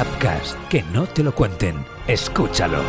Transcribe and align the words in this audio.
Upcast, 0.00 0.56
que 0.68 0.84
no 0.92 1.06
te 1.06 1.24
lo 1.24 1.34
cuenten. 1.34 1.84
Escúchalo. 2.06 2.80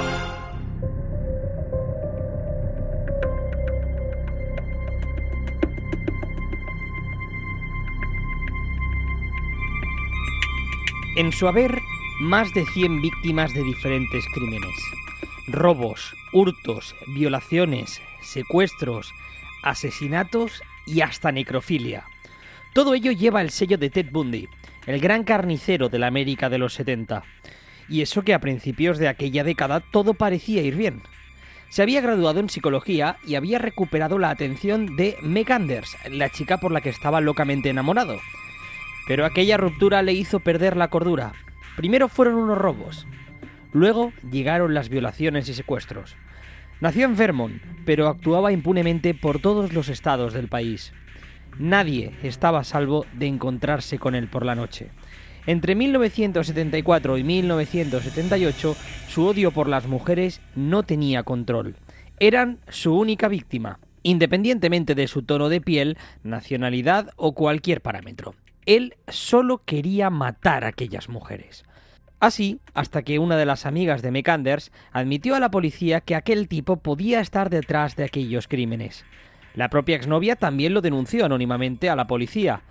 En 11.16 11.32
su 11.32 11.48
haber, 11.48 11.80
más 12.20 12.54
de 12.54 12.64
100 12.68 13.02
víctimas 13.02 13.56
de 13.56 13.64
diferentes 13.64 14.24
crímenes. 14.36 14.76
Robos, 15.48 16.14
hurtos, 16.32 16.96
violaciones, 17.08 18.00
secuestros, 18.22 19.12
asesinatos 19.64 20.62
y 20.86 21.02
hasta 21.02 21.32
necrofilia. 21.32 22.06
Todo 22.74 22.94
ello 22.94 23.12
lleva 23.12 23.42
el 23.42 23.50
sello 23.50 23.80
de 23.80 23.90
Ted 23.90 24.12
Bundy, 24.12 24.48
el 24.90 25.00
gran 25.00 25.24
carnicero 25.24 25.88
de 25.88 26.00
la 26.00 26.08
América 26.08 26.50
de 26.50 26.58
los 26.58 26.74
70. 26.74 27.22
Y 27.90 28.02
eso 28.02 28.24
que 28.24 28.34
a 28.34 28.40
principios 28.40 28.98
de 28.98 29.08
aquella 29.08 29.44
década 29.44 29.82
todo 29.92 30.16
parecía 30.16 30.64
ir 30.64 30.76
bien. 30.76 31.04
Se 31.70 31.84
había 31.84 32.02
graduado 32.02 32.40
en 32.40 32.50
psicología 32.50 33.18
y 33.24 33.36
había 33.36 33.60
recuperado 33.60 34.18
la 34.18 34.32
atención 34.32 34.96
de 34.96 35.16
Meg 35.22 35.52
Anders, 35.52 35.96
la 36.10 36.30
chica 36.30 36.58
por 36.58 36.72
la 36.72 36.82
que 36.82 36.90
estaba 36.90 37.22
locamente 37.22 37.70
enamorado. 37.70 38.18
Pero 39.08 39.26
aquella 39.26 39.58
ruptura 39.58 40.02
le 40.02 40.14
hizo 40.14 40.40
perder 40.40 40.76
la 40.76 40.88
cordura. 40.88 41.34
Primero 41.78 42.08
fueron 42.08 42.34
unos 42.34 42.58
robos, 42.58 43.06
luego 43.72 44.12
llegaron 44.32 44.74
las 44.74 44.90
violaciones 44.90 45.48
y 45.50 45.54
secuestros. 45.54 46.16
Nació 46.82 47.06
en 47.06 47.16
Vermont, 47.16 47.62
pero 47.86 48.08
actuaba 48.08 48.52
impunemente 48.52 49.14
por 49.14 49.40
todos 49.40 49.72
los 49.72 49.88
estados 49.88 50.34
del 50.34 50.48
país. 50.48 50.94
Nadie 51.58 52.16
estaba 52.24 52.60
a 52.60 52.64
salvo 52.64 53.06
de 53.14 53.28
encontrarse 53.28 54.00
con 54.00 54.16
él 54.16 54.28
por 54.28 54.46
la 54.46 54.56
noche. 54.56 54.92
Entre 55.46 55.74
1974 55.76 57.18
y 57.18 57.24
1978, 57.24 58.76
su 59.08 59.26
odio 59.26 59.52
por 59.52 59.68
las 59.68 59.88
mujeres 59.88 60.42
no 60.56 60.84
tenía 60.84 61.24
control. 61.24 61.76
Eran 62.20 62.60
su 62.68 62.94
única 62.94 63.28
víctima, 63.28 63.80
independientemente 64.04 64.96
de 64.96 65.08
su 65.08 65.24
tono 65.24 65.50
de 65.50 65.62
piel, 65.62 65.98
nacionalidad 66.24 67.12
o 67.16 67.34
cualquier 67.34 67.82
parámetro. 67.82 68.36
Él 68.66 68.96
solo 69.08 69.64
quería 69.66 70.10
matar 70.10 70.64
a 70.64 70.68
aquellas 70.68 71.10
mujeres. 71.10 71.64
Así, 72.20 72.60
hasta 72.74 73.02
que 73.04 73.18
una 73.18 73.38
de 73.38 73.46
las 73.46 73.66
amigas 73.66 74.02
de 74.02 74.12
Mekanders 74.12 74.72
admitió 74.92 75.36
a 75.36 75.40
la 75.40 75.50
policía 75.50 76.02
que 76.02 76.16
aquel 76.16 76.50
tipo 76.50 76.78
podía 76.78 77.22
estar 77.22 77.50
detrás 77.50 77.96
de 77.96 78.04
aquellos 78.04 78.48
crímenes. 78.48 79.06
La 79.60 79.70
propia 79.70 79.98
exnovia 79.98 80.38
también 80.38 80.74
lo 80.74 80.80
denunció 80.80 81.26
anónimamente 81.26 81.90
a 81.90 81.96
la 81.98 82.08
policía. 82.08 82.62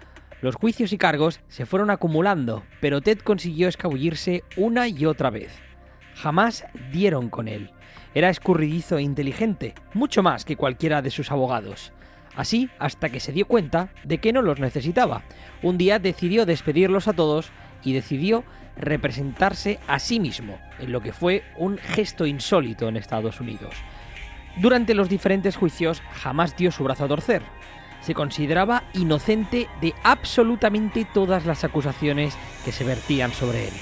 Los 0.41 0.55
juicios 0.55 0.91
y 0.95 0.97
cargos 0.97 1.39
se 1.47 1.67
fueron 1.67 1.91
acumulando, 1.91 2.62
pero 2.80 3.03
Ted 3.03 3.19
consiguió 3.19 3.69
escabullirse 3.69 4.42
una 4.56 4.89
y 4.89 5.05
otra 5.05 5.28
vez. 5.28 5.53
Jamás 6.14 6.64
dieron 6.91 7.28
con 7.28 7.47
él. 7.47 7.72
Era 8.14 8.30
escurridizo 8.30 8.97
e 8.97 9.03
inteligente, 9.03 9.75
mucho 9.92 10.22
más 10.22 10.47
que 10.47 10.56
cualquiera 10.56 11.03
de 11.03 11.11
sus 11.11 11.30
abogados. 11.30 11.92
Así 12.34 12.70
hasta 12.78 13.11
que 13.11 13.20
se 13.20 13.33
dio 13.33 13.47
cuenta 13.47 13.92
de 14.05 14.17
que 14.17 14.33
no 14.33 14.41
los 14.41 14.58
necesitaba. 14.58 15.25
Un 15.62 15.77
día 15.77 15.98
decidió 15.98 16.47
despedirlos 16.47 17.06
a 17.06 17.12
todos 17.12 17.52
y 17.84 17.92
decidió 17.92 18.45
representarse 18.78 19.78
a 19.89 19.98
sí 19.98 20.20
mismo, 20.20 20.58
en 20.78 20.92
lo 20.92 21.02
que 21.02 21.12
fue 21.12 21.42
un 21.58 21.77
gesto 21.77 22.25
insólito 22.25 22.89
en 22.89 22.97
Estados 22.97 23.42
Unidos. 23.42 23.75
Durante 24.61 24.95
los 24.95 25.09
diferentes 25.09 25.56
juicios 25.56 26.03
jamás 26.12 26.56
dio 26.56 26.73
su 26.73 26.83
brazo 26.83 27.05
a 27.05 27.09
torcer. 27.09 27.42
Se 28.01 28.12
consideraba 28.12 28.84
inocente 28.92 29.69
de 29.81 29.95
absolutamente 30.03 31.06
todas 31.12 31.47
las 31.47 31.62
acusaciones 31.62 32.37
que 32.64 32.73
se 32.73 32.84
vertían 32.84 33.33
sobre 33.33 33.69
él. 33.69 33.75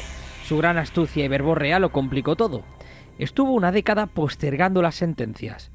Su 0.45 0.59
gran 0.59 0.77
astucia 0.77 1.25
y 1.25 1.29
verborrea 1.29 1.79
lo 1.79 1.93
complicó 1.93 2.37
todo. 2.37 2.63
Estuvo 3.19 3.53
una 3.53 3.73
década 3.73 4.07
postergando 4.07 4.83
las 4.83 4.97
sentencias. 4.97 5.71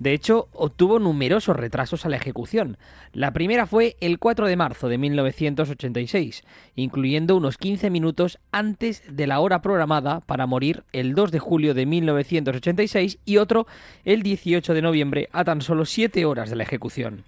De 0.00 0.14
hecho, 0.14 0.48
obtuvo 0.54 0.98
numerosos 0.98 1.54
retrasos 1.54 2.06
a 2.06 2.08
la 2.08 2.16
ejecución. 2.16 2.78
La 3.12 3.34
primera 3.34 3.66
fue 3.66 3.96
el 4.00 4.18
4 4.18 4.46
de 4.46 4.56
marzo 4.56 4.88
de 4.88 4.96
1986, 4.96 6.42
incluyendo 6.74 7.36
unos 7.36 7.58
15 7.58 7.90
minutos 7.90 8.38
antes 8.50 9.02
de 9.06 9.26
la 9.26 9.40
hora 9.40 9.60
programada 9.60 10.20
para 10.20 10.46
morir 10.46 10.84
el 10.92 11.14
2 11.14 11.32
de 11.32 11.38
julio 11.38 11.74
de 11.74 11.84
1986 11.84 13.18
y 13.26 13.36
otro 13.36 13.66
el 14.06 14.22
18 14.22 14.72
de 14.72 14.80
noviembre 14.80 15.28
a 15.32 15.44
tan 15.44 15.60
solo 15.60 15.84
7 15.84 16.24
horas 16.24 16.48
de 16.48 16.56
la 16.56 16.62
ejecución. 16.62 17.24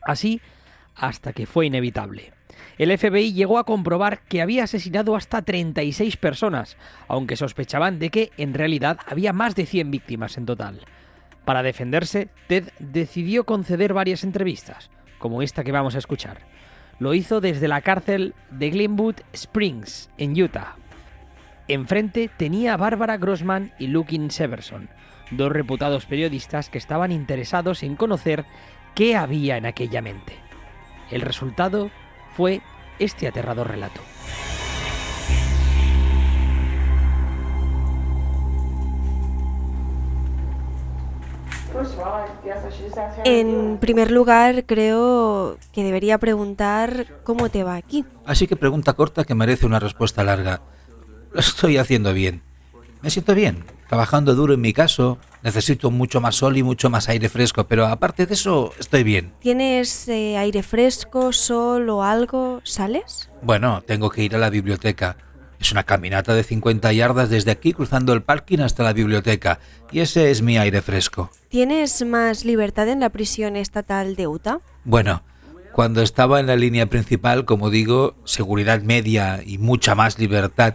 Así, 0.00 0.40
hasta 0.94 1.32
que 1.32 1.46
fue 1.46 1.66
inevitable. 1.66 2.32
El 2.78 2.96
FBI 2.96 3.32
llegó 3.32 3.58
a 3.58 3.64
comprobar 3.64 4.20
que 4.28 4.40
había 4.40 4.62
asesinado 4.62 5.16
hasta 5.16 5.42
36 5.42 6.16
personas, 6.16 6.76
aunque 7.08 7.34
sospechaban 7.34 7.98
de 7.98 8.10
que 8.10 8.30
en 8.36 8.54
realidad 8.54 8.98
había 9.04 9.32
más 9.32 9.56
de 9.56 9.66
100 9.66 9.90
víctimas 9.90 10.38
en 10.38 10.46
total. 10.46 10.86
Para 11.48 11.62
defenderse, 11.62 12.28
Ted 12.46 12.68
decidió 12.78 13.44
conceder 13.44 13.94
varias 13.94 14.22
entrevistas, 14.22 14.90
como 15.18 15.40
esta 15.40 15.64
que 15.64 15.72
vamos 15.72 15.94
a 15.94 15.98
escuchar. 15.98 16.40
Lo 16.98 17.14
hizo 17.14 17.40
desde 17.40 17.68
la 17.68 17.80
cárcel 17.80 18.34
de 18.50 18.68
Glenwood 18.68 19.14
Springs, 19.32 20.10
en 20.18 20.38
Utah. 20.38 20.76
Enfrente 21.66 22.28
tenía 22.36 22.74
a 22.74 22.76
Barbara 22.76 23.16
Grossman 23.16 23.72
y 23.78 23.86
Lukin 23.86 24.30
Severson, 24.30 24.90
dos 25.30 25.50
reputados 25.50 26.04
periodistas 26.04 26.68
que 26.68 26.76
estaban 26.76 27.12
interesados 27.12 27.82
en 27.82 27.96
conocer 27.96 28.44
qué 28.94 29.16
había 29.16 29.56
en 29.56 29.64
aquella 29.64 30.02
mente. 30.02 30.34
El 31.10 31.22
resultado 31.22 31.90
fue 32.36 32.60
este 32.98 33.26
aterrador 33.26 33.68
relato. 33.68 34.02
En 43.24 43.78
primer 43.78 44.10
lugar, 44.10 44.64
creo 44.64 45.58
que 45.72 45.84
debería 45.84 46.18
preguntar 46.18 47.06
cómo 47.24 47.48
te 47.48 47.64
va 47.64 47.76
aquí. 47.76 48.04
Así 48.26 48.46
que 48.46 48.56
pregunta 48.56 48.92
corta 48.94 49.24
que 49.24 49.34
merece 49.34 49.66
una 49.66 49.78
respuesta 49.78 50.24
larga. 50.24 50.62
Lo 51.32 51.40
estoy 51.40 51.76
haciendo 51.76 52.12
bien. 52.12 52.42
Me 53.00 53.10
siento 53.10 53.34
bien, 53.34 53.64
trabajando 53.88 54.34
duro 54.34 54.54
en 54.54 54.60
mi 54.60 54.72
caso. 54.72 55.18
Necesito 55.42 55.90
mucho 55.90 56.20
más 56.20 56.34
sol 56.34 56.56
y 56.56 56.64
mucho 56.64 56.90
más 56.90 57.08
aire 57.08 57.28
fresco, 57.28 57.64
pero 57.64 57.86
aparte 57.86 58.26
de 58.26 58.34
eso, 58.34 58.72
estoy 58.78 59.04
bien. 59.04 59.32
¿Tienes 59.38 60.08
eh, 60.08 60.36
aire 60.36 60.64
fresco, 60.64 61.32
sol 61.32 61.88
o 61.90 62.02
algo? 62.02 62.60
¿Sales? 62.64 63.30
Bueno, 63.42 63.82
tengo 63.86 64.10
que 64.10 64.24
ir 64.24 64.34
a 64.34 64.38
la 64.38 64.50
biblioteca. 64.50 65.16
Es 65.60 65.72
una 65.72 65.82
caminata 65.82 66.34
de 66.34 66.44
50 66.44 66.92
yardas 66.92 67.30
desde 67.30 67.50
aquí 67.50 67.72
cruzando 67.72 68.12
el 68.12 68.22
parking 68.22 68.60
hasta 68.60 68.84
la 68.84 68.92
biblioteca, 68.92 69.58
y 69.90 70.00
ese 70.00 70.30
es 70.30 70.40
mi 70.42 70.56
aire 70.56 70.82
fresco. 70.82 71.30
¿Tienes 71.48 72.04
más 72.04 72.44
libertad 72.44 72.88
en 72.88 73.00
la 73.00 73.10
prisión 73.10 73.56
estatal 73.56 74.14
de 74.14 74.28
Utah? 74.28 74.60
Bueno, 74.84 75.22
cuando 75.72 76.02
estaba 76.02 76.40
en 76.40 76.46
la 76.46 76.56
línea 76.56 76.86
principal, 76.86 77.44
como 77.44 77.70
digo, 77.70 78.16
seguridad 78.24 78.82
media 78.82 79.42
y 79.44 79.58
mucha 79.58 79.94
más 79.94 80.18
libertad. 80.18 80.74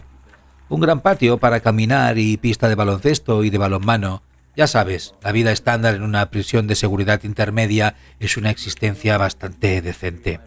Un 0.68 0.80
gran 0.80 1.00
patio 1.00 1.38
para 1.38 1.60
caminar 1.60 2.18
y 2.18 2.36
pista 2.36 2.68
de 2.68 2.74
baloncesto 2.74 3.44
y 3.44 3.50
de 3.50 3.58
balonmano. 3.58 4.22
Ya 4.56 4.66
sabes, 4.66 5.14
la 5.22 5.32
vida 5.32 5.50
estándar 5.50 5.94
en 5.94 6.02
una 6.02 6.30
prisión 6.30 6.66
de 6.66 6.74
seguridad 6.74 7.24
intermedia 7.24 7.96
es 8.20 8.36
una 8.36 8.50
existencia 8.50 9.18
bastante 9.18 9.82
decente. 9.82 10.40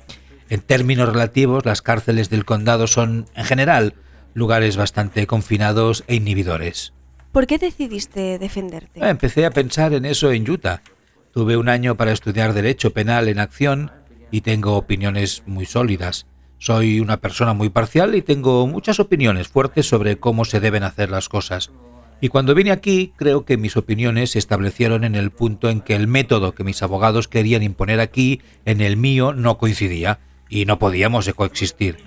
En 0.49 0.61
términos 0.61 1.09
relativos, 1.09 1.65
las 1.65 1.81
cárceles 1.81 2.29
del 2.29 2.45
condado 2.45 2.87
son, 2.87 3.25
en 3.35 3.45
general, 3.45 3.95
lugares 4.33 4.77
bastante 4.77 5.27
confinados 5.27 6.03
e 6.07 6.15
inhibidores. 6.15 6.93
¿Por 7.31 7.47
qué 7.47 7.57
decidiste 7.57 8.39
defenderte? 8.39 8.99
Ah, 9.01 9.09
empecé 9.09 9.45
a 9.45 9.51
pensar 9.51 9.93
en 9.93 10.05
eso 10.05 10.31
en 10.31 10.49
Utah. 10.49 10.81
Tuve 11.31 11.57
un 11.57 11.69
año 11.69 11.95
para 11.97 12.11
estudiar 12.11 12.53
Derecho 12.53 12.93
Penal 12.93 13.27
en 13.27 13.39
acción 13.39 13.91
y 14.31 14.41
tengo 14.41 14.75
opiniones 14.75 15.43
muy 15.45 15.65
sólidas. 15.65 16.25
Soy 16.57 16.99
una 16.99 17.17
persona 17.17 17.53
muy 17.53 17.69
parcial 17.69 18.15
y 18.15 18.21
tengo 18.21 18.65
muchas 18.65 18.99
opiniones 18.99 19.47
fuertes 19.47 19.85
sobre 19.85 20.17
cómo 20.17 20.45
se 20.45 20.59
deben 20.59 20.83
hacer 20.83 21.11
las 21.11 21.29
cosas. 21.29 21.71
Y 22.19 22.29
cuando 22.29 22.55
vine 22.55 22.71
aquí, 22.71 23.13
creo 23.15 23.45
que 23.45 23.57
mis 23.57 23.77
opiniones 23.77 24.31
se 24.31 24.39
establecieron 24.39 25.03
en 25.03 25.13
el 25.13 25.29
punto 25.29 25.69
en 25.69 25.81
que 25.81 25.95
el 25.95 26.07
método 26.07 26.55
que 26.55 26.63
mis 26.63 26.81
abogados 26.81 27.27
querían 27.27 27.61
imponer 27.61 27.99
aquí, 27.99 28.41
en 28.65 28.81
el 28.81 28.97
mío, 28.97 29.33
no 29.33 29.59
coincidía, 29.59 30.19
y 30.49 30.65
no 30.65 30.79
podíamos 30.79 31.31
coexistir. 31.33 31.97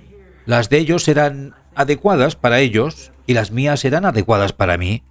Las 0.46 0.68
de 0.68 0.78
ellos 0.78 1.06
eran 1.06 1.54
adecuadas 1.80 2.36
para 2.36 2.60
ellos 2.60 3.12
y 3.26 3.34
las 3.34 3.50
mías 3.50 3.84
eran 3.84 4.04
adecuadas 4.04 4.52
para 4.52 4.78
mí. 4.78 5.02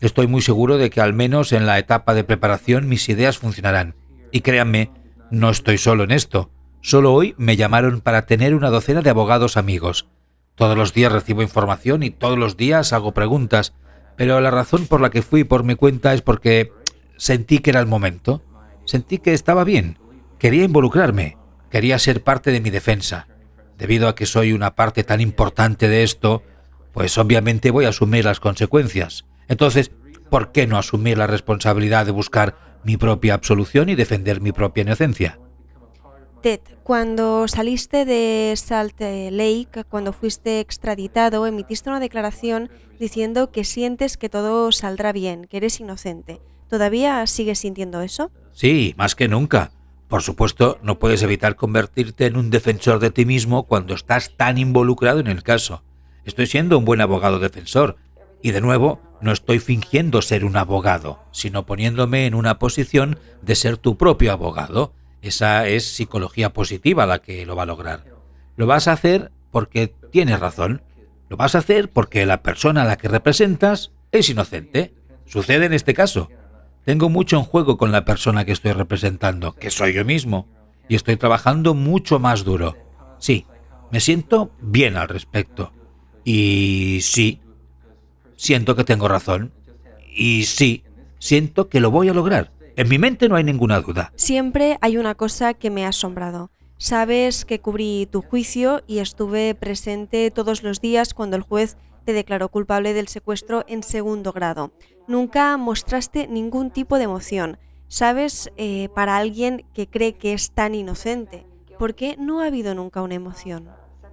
Estoy 0.00 0.26
muy 0.26 0.42
seguro 0.42 0.78
de 0.78 0.90
que 0.90 1.00
al 1.00 1.12
menos 1.12 1.52
en 1.52 1.66
la 1.66 1.78
etapa 1.78 2.14
de 2.14 2.24
preparación 2.24 2.88
mis 2.88 3.08
ideas 3.08 3.38
funcionarán. 3.38 3.94
Y 4.30 4.40
créanme, 4.40 4.90
no 5.30 5.50
estoy 5.50 5.78
solo 5.78 6.04
en 6.04 6.10
esto. 6.10 6.50
Solo 6.80 7.12
hoy 7.14 7.34
me 7.38 7.56
llamaron 7.56 8.00
para 8.00 8.26
tener 8.26 8.54
una 8.54 8.70
docena 8.70 9.02
de 9.02 9.10
abogados 9.10 9.56
amigos. 9.56 10.08
Todos 10.54 10.76
los 10.76 10.94
días 10.94 11.12
recibo 11.12 11.42
información 11.42 12.02
y 12.02 12.10
todos 12.10 12.38
los 12.38 12.56
días 12.56 12.92
hago 12.92 13.12
preguntas, 13.12 13.74
pero 14.16 14.40
la 14.40 14.50
razón 14.50 14.86
por 14.86 15.00
la 15.00 15.10
que 15.10 15.22
fui 15.22 15.44
por 15.44 15.64
mi 15.64 15.74
cuenta 15.74 16.14
es 16.14 16.22
porque 16.22 16.72
sentí 17.16 17.58
que 17.58 17.70
era 17.70 17.80
el 17.80 17.86
momento. 17.86 18.42
Sentí 18.84 19.18
que 19.18 19.34
estaba 19.34 19.64
bien. 19.64 19.98
Quería 20.38 20.64
involucrarme. 20.64 21.36
Quería 21.70 21.98
ser 21.98 22.22
parte 22.22 22.52
de 22.52 22.60
mi 22.60 22.70
defensa. 22.70 23.26
Debido 23.78 24.08
a 24.08 24.14
que 24.14 24.26
soy 24.26 24.52
una 24.52 24.74
parte 24.74 25.04
tan 25.04 25.20
importante 25.20 25.88
de 25.88 26.02
esto, 26.02 26.42
pues 26.92 27.18
obviamente 27.18 27.70
voy 27.70 27.84
a 27.84 27.90
asumir 27.90 28.24
las 28.24 28.40
consecuencias. 28.40 29.26
Entonces, 29.48 29.90
¿por 30.30 30.52
qué 30.52 30.66
no 30.66 30.78
asumir 30.78 31.18
la 31.18 31.26
responsabilidad 31.26 32.06
de 32.06 32.12
buscar 32.12 32.80
mi 32.84 32.96
propia 32.96 33.34
absolución 33.34 33.88
y 33.88 33.94
defender 33.94 34.40
mi 34.40 34.52
propia 34.52 34.82
inocencia? 34.82 35.38
Ted, 36.42 36.60
cuando 36.84 37.48
saliste 37.48 38.04
de 38.04 38.54
Salt 38.56 39.00
Lake, 39.00 39.84
cuando 39.88 40.12
fuiste 40.12 40.60
extraditado, 40.60 41.46
emitiste 41.46 41.90
una 41.90 42.00
declaración 42.00 42.70
diciendo 43.00 43.50
que 43.50 43.64
sientes 43.64 44.16
que 44.16 44.28
todo 44.28 44.70
saldrá 44.72 45.12
bien, 45.12 45.46
que 45.46 45.56
eres 45.56 45.80
inocente. 45.80 46.40
¿Todavía 46.68 47.26
sigues 47.26 47.58
sintiendo 47.58 48.00
eso? 48.00 48.30
Sí, 48.52 48.94
más 48.96 49.14
que 49.14 49.28
nunca. 49.28 49.72
Por 50.08 50.22
supuesto, 50.22 50.78
no 50.82 50.98
puedes 50.98 51.22
evitar 51.22 51.56
convertirte 51.56 52.26
en 52.26 52.36
un 52.36 52.50
defensor 52.50 53.00
de 53.00 53.10
ti 53.10 53.24
mismo 53.24 53.64
cuando 53.64 53.94
estás 53.94 54.36
tan 54.36 54.56
involucrado 54.56 55.18
en 55.18 55.26
el 55.26 55.42
caso. 55.42 55.82
Estoy 56.24 56.46
siendo 56.46 56.78
un 56.78 56.84
buen 56.84 57.00
abogado 57.00 57.38
defensor. 57.38 57.96
Y 58.42 58.52
de 58.52 58.60
nuevo, 58.60 59.00
no 59.20 59.32
estoy 59.32 59.58
fingiendo 59.58 60.22
ser 60.22 60.44
un 60.44 60.56
abogado, 60.56 61.20
sino 61.32 61.66
poniéndome 61.66 62.26
en 62.26 62.34
una 62.34 62.58
posición 62.58 63.18
de 63.42 63.56
ser 63.56 63.78
tu 63.78 63.96
propio 63.96 64.32
abogado. 64.32 64.92
Esa 65.22 65.66
es 65.66 65.84
psicología 65.86 66.52
positiva 66.52 67.06
la 67.06 67.20
que 67.20 67.44
lo 67.44 67.56
va 67.56 67.64
a 67.64 67.66
lograr. 67.66 68.04
Lo 68.56 68.66
vas 68.66 68.86
a 68.86 68.92
hacer 68.92 69.32
porque 69.50 69.92
tienes 70.12 70.38
razón. 70.38 70.82
Lo 71.28 71.36
vas 71.36 71.56
a 71.56 71.58
hacer 71.58 71.90
porque 71.90 72.26
la 72.26 72.42
persona 72.42 72.82
a 72.82 72.86
la 72.86 72.96
que 72.96 73.08
representas 73.08 73.90
es 74.12 74.28
inocente. 74.28 74.94
Sucede 75.24 75.66
en 75.66 75.72
este 75.72 75.94
caso. 75.94 76.28
Tengo 76.86 77.08
mucho 77.08 77.36
en 77.36 77.42
juego 77.42 77.78
con 77.78 77.90
la 77.90 78.04
persona 78.04 78.44
que 78.44 78.52
estoy 78.52 78.70
representando, 78.70 79.56
que 79.56 79.72
soy 79.72 79.92
yo 79.92 80.04
mismo, 80.04 80.46
y 80.88 80.94
estoy 80.94 81.16
trabajando 81.16 81.74
mucho 81.74 82.20
más 82.20 82.44
duro. 82.44 82.76
Sí, 83.18 83.44
me 83.90 83.98
siento 83.98 84.52
bien 84.60 84.96
al 84.96 85.08
respecto. 85.08 85.72
Y 86.22 87.00
sí, 87.02 87.40
siento 88.36 88.76
que 88.76 88.84
tengo 88.84 89.08
razón. 89.08 89.52
Y 90.14 90.44
sí, 90.44 90.84
siento 91.18 91.68
que 91.68 91.80
lo 91.80 91.90
voy 91.90 92.08
a 92.08 92.14
lograr. 92.14 92.52
En 92.76 92.88
mi 92.88 92.98
mente 92.98 93.28
no 93.28 93.34
hay 93.34 93.42
ninguna 93.42 93.80
duda. 93.80 94.12
Siempre 94.14 94.78
hay 94.80 94.96
una 94.96 95.16
cosa 95.16 95.54
que 95.54 95.70
me 95.70 95.86
ha 95.86 95.88
asombrado. 95.88 96.52
Sabes 96.78 97.46
que 97.46 97.60
cubrí 97.60 98.06
tu 98.10 98.20
juicio 98.20 98.82
y 98.86 98.98
estuve 98.98 99.54
presente 99.54 100.30
todos 100.30 100.62
los 100.62 100.80
días 100.80 101.14
cuando 101.14 101.36
el 101.36 101.42
juez 101.42 101.76
te 102.04 102.12
declaró 102.12 102.50
culpable 102.50 102.92
del 102.92 103.08
secuestro 103.08 103.64
en 103.66 103.82
segundo 103.82 104.32
grado. 104.32 104.72
Nunca 105.08 105.56
mostraste 105.56 106.28
ningún 106.28 106.70
tipo 106.70 106.98
de 106.98 107.04
emoción. 107.04 107.58
Sabes, 107.88 108.50
eh, 108.56 108.90
para 108.94 109.16
alguien 109.16 109.64
que 109.72 109.88
cree 109.88 110.14
que 110.14 110.34
es 110.34 110.50
tan 110.50 110.74
inocente, 110.74 111.46
¿por 111.78 111.94
qué 111.94 112.16
no 112.18 112.40
ha 112.40 112.46
habido 112.46 112.74
nunca 112.74 113.00
una 113.00 113.14
emoción? 113.14 113.70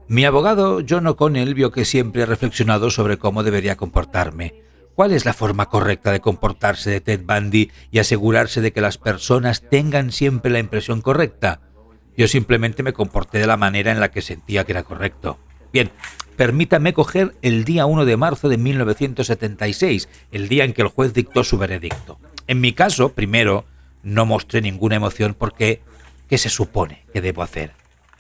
Mi 0.08 0.24
abogado 0.24 0.82
John 0.88 1.08
O'Connell 1.08 1.56
vio 1.56 1.72
que 1.72 1.86
siempre 1.86 2.22
he 2.22 2.26
reflexionado 2.26 2.90
sobre 2.92 3.18
cómo 3.18 3.44
debería 3.44 3.76
comportarme. 3.76 4.62
¿Cuál 4.96 5.12
es 5.12 5.26
la 5.26 5.34
forma 5.34 5.68
correcta 5.68 6.12
de 6.12 6.22
comportarse 6.22 6.92
de 6.92 7.02
Ted 7.02 7.22
Bundy 7.26 7.72
y 7.92 8.00
asegurarse 8.00 8.62
de 8.62 8.72
que 8.72 8.82
las 8.82 8.98
personas 8.98 9.68
tengan 9.70 10.12
siempre 10.12 10.52
la 10.52 10.60
impresión 10.60 11.02
correcta? 11.02 11.73
Yo 12.16 12.28
simplemente 12.28 12.84
me 12.84 12.94
comporté 12.94 13.40
de 13.40 13.48
la 13.48 13.58
manera 13.58 13.92
en 13.92 14.00
la 14.00 14.12
que 14.12 14.22
sentía 14.22 14.64
que 14.64 14.72
era 14.72 14.84
correcto. 14.84 15.40
Bien, 15.72 15.92
permítame 16.36 16.94
coger 16.94 17.36
el 17.42 17.66
día 17.66 17.86
1 17.86 18.06
de 18.06 18.18
marzo 18.18 18.50
de 18.50 18.58
1976, 18.58 20.10
el 20.32 20.48
día 20.48 20.64
en 20.64 20.74
que 20.74 20.84
el 20.84 20.90
juez 20.90 21.14
dictó 21.14 21.44
su 21.44 21.58
veredicto. 21.58 22.20
En 22.48 22.62
mi 22.62 22.74
caso, 22.74 23.14
primero, 23.14 23.66
no 24.04 24.26
mostré 24.26 24.62
ninguna 24.62 24.96
emoción 24.96 25.34
porque 25.34 25.82
¿qué 26.30 26.38
se 26.38 26.50
supone 26.50 27.06
que 27.14 27.22
debo 27.22 27.42
hacer? 27.42 27.72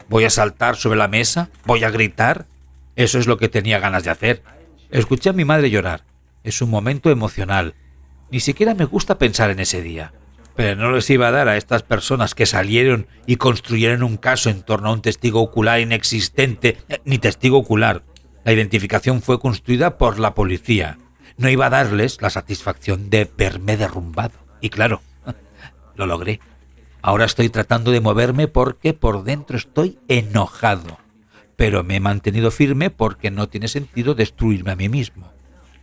¿Voy 0.09 0.25
a 0.25 0.29
saltar 0.29 0.75
sobre 0.75 0.97
la 0.97 1.07
mesa? 1.07 1.49
¿Voy 1.65 1.83
a 1.83 1.91
gritar? 1.91 2.47
Eso 2.95 3.19
es 3.19 3.27
lo 3.27 3.37
que 3.37 3.49
tenía 3.49 3.79
ganas 3.79 4.03
de 4.03 4.11
hacer. 4.11 4.41
Escuché 4.89 5.29
a 5.29 5.33
mi 5.33 5.45
madre 5.45 5.69
llorar. 5.69 6.03
Es 6.43 6.61
un 6.61 6.69
momento 6.69 7.09
emocional. 7.09 7.75
Ni 8.31 8.39
siquiera 8.39 8.73
me 8.73 8.85
gusta 8.85 9.17
pensar 9.17 9.49
en 9.49 9.59
ese 9.59 9.81
día. 9.81 10.13
Pero 10.55 10.75
no 10.75 10.91
les 10.91 11.09
iba 11.09 11.27
a 11.27 11.31
dar 11.31 11.47
a 11.47 11.57
estas 11.57 11.81
personas 11.81 12.35
que 12.35 12.45
salieron 12.45 13.07
y 13.25 13.37
construyeron 13.37 14.03
un 14.03 14.17
caso 14.17 14.49
en 14.49 14.61
torno 14.61 14.89
a 14.89 14.93
un 14.93 15.01
testigo 15.01 15.41
ocular 15.41 15.79
inexistente, 15.79 16.77
eh, 16.89 16.99
ni 17.05 17.17
testigo 17.17 17.57
ocular. 17.57 18.03
La 18.43 18.51
identificación 18.51 19.21
fue 19.21 19.39
construida 19.39 19.97
por 19.97 20.19
la 20.19 20.35
policía. 20.35 20.97
No 21.37 21.49
iba 21.49 21.67
a 21.67 21.71
darles 21.71 22.21
la 22.21 22.29
satisfacción 22.29 23.09
de 23.09 23.29
verme 23.35 23.77
derrumbado. 23.77 24.33
Y 24.61 24.69
claro, 24.69 25.01
lo 25.95 26.05
logré. 26.05 26.39
Ahora 27.01 27.25
estoy 27.25 27.49
tratando 27.49 27.91
de 27.91 28.01
moverme 28.01 28.47
porque 28.47 28.93
por 28.93 29.23
dentro 29.23 29.57
estoy 29.57 29.97
enojado. 30.07 30.99
Pero 31.55 31.83
me 31.83 31.97
he 31.97 31.99
mantenido 31.99 32.51
firme 32.51 32.89
porque 32.89 33.31
no 33.31 33.49
tiene 33.49 33.67
sentido 33.67 34.13
destruirme 34.15 34.71
a 34.71 34.75
mí 34.75 34.89
mismo. 34.89 35.31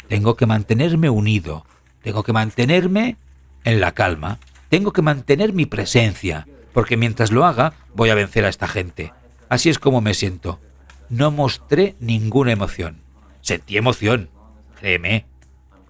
Tengo 0.09 0.37
que 0.37 0.47
mantenerme 0.47 1.11
unido. 1.11 1.65
Tengo 2.03 2.23
que 2.23 2.33
mantenerme 2.33 3.17
en 3.65 3.81
la 3.81 3.93
calma. 3.93 4.39
Tengo 4.71 4.93
que 4.93 5.03
mantener 5.03 5.53
mi 5.53 5.67
presencia, 5.67 6.47
porque 6.73 6.97
mientras 6.97 7.33
lo 7.33 7.45
haga 7.45 7.75
voy 7.93 8.11
a 8.11 8.15
vencer 8.15 8.45
a 8.45 8.49
esta 8.49 8.69
gente. 8.69 9.13
Así 9.49 9.69
es 9.69 9.81
como 9.81 10.01
me 10.01 10.15
siento. 10.15 10.61
No 11.09 11.33
mostré 11.33 11.97
ninguna 11.99 12.53
emoción. 12.53 13.03
Sentí 13.41 13.77
emoción, 13.77 14.31
créeme. 14.79 15.27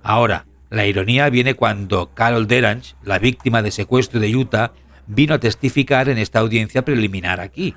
Ahora, 0.02 0.46
la 0.70 0.86
ironía 0.86 1.28
viene 1.28 1.54
cuando 1.54 2.14
Carol 2.14 2.46
Derange, 2.46 2.94
la 3.02 3.18
víctima 3.18 3.60
de 3.60 3.70
secuestro 3.70 4.18
de 4.18 4.34
Utah, 4.34 4.72
vino 5.06 5.34
a 5.34 5.40
testificar 5.40 6.08
en 6.08 6.16
esta 6.16 6.38
audiencia 6.38 6.82
preliminar 6.82 7.38
aquí. 7.38 7.74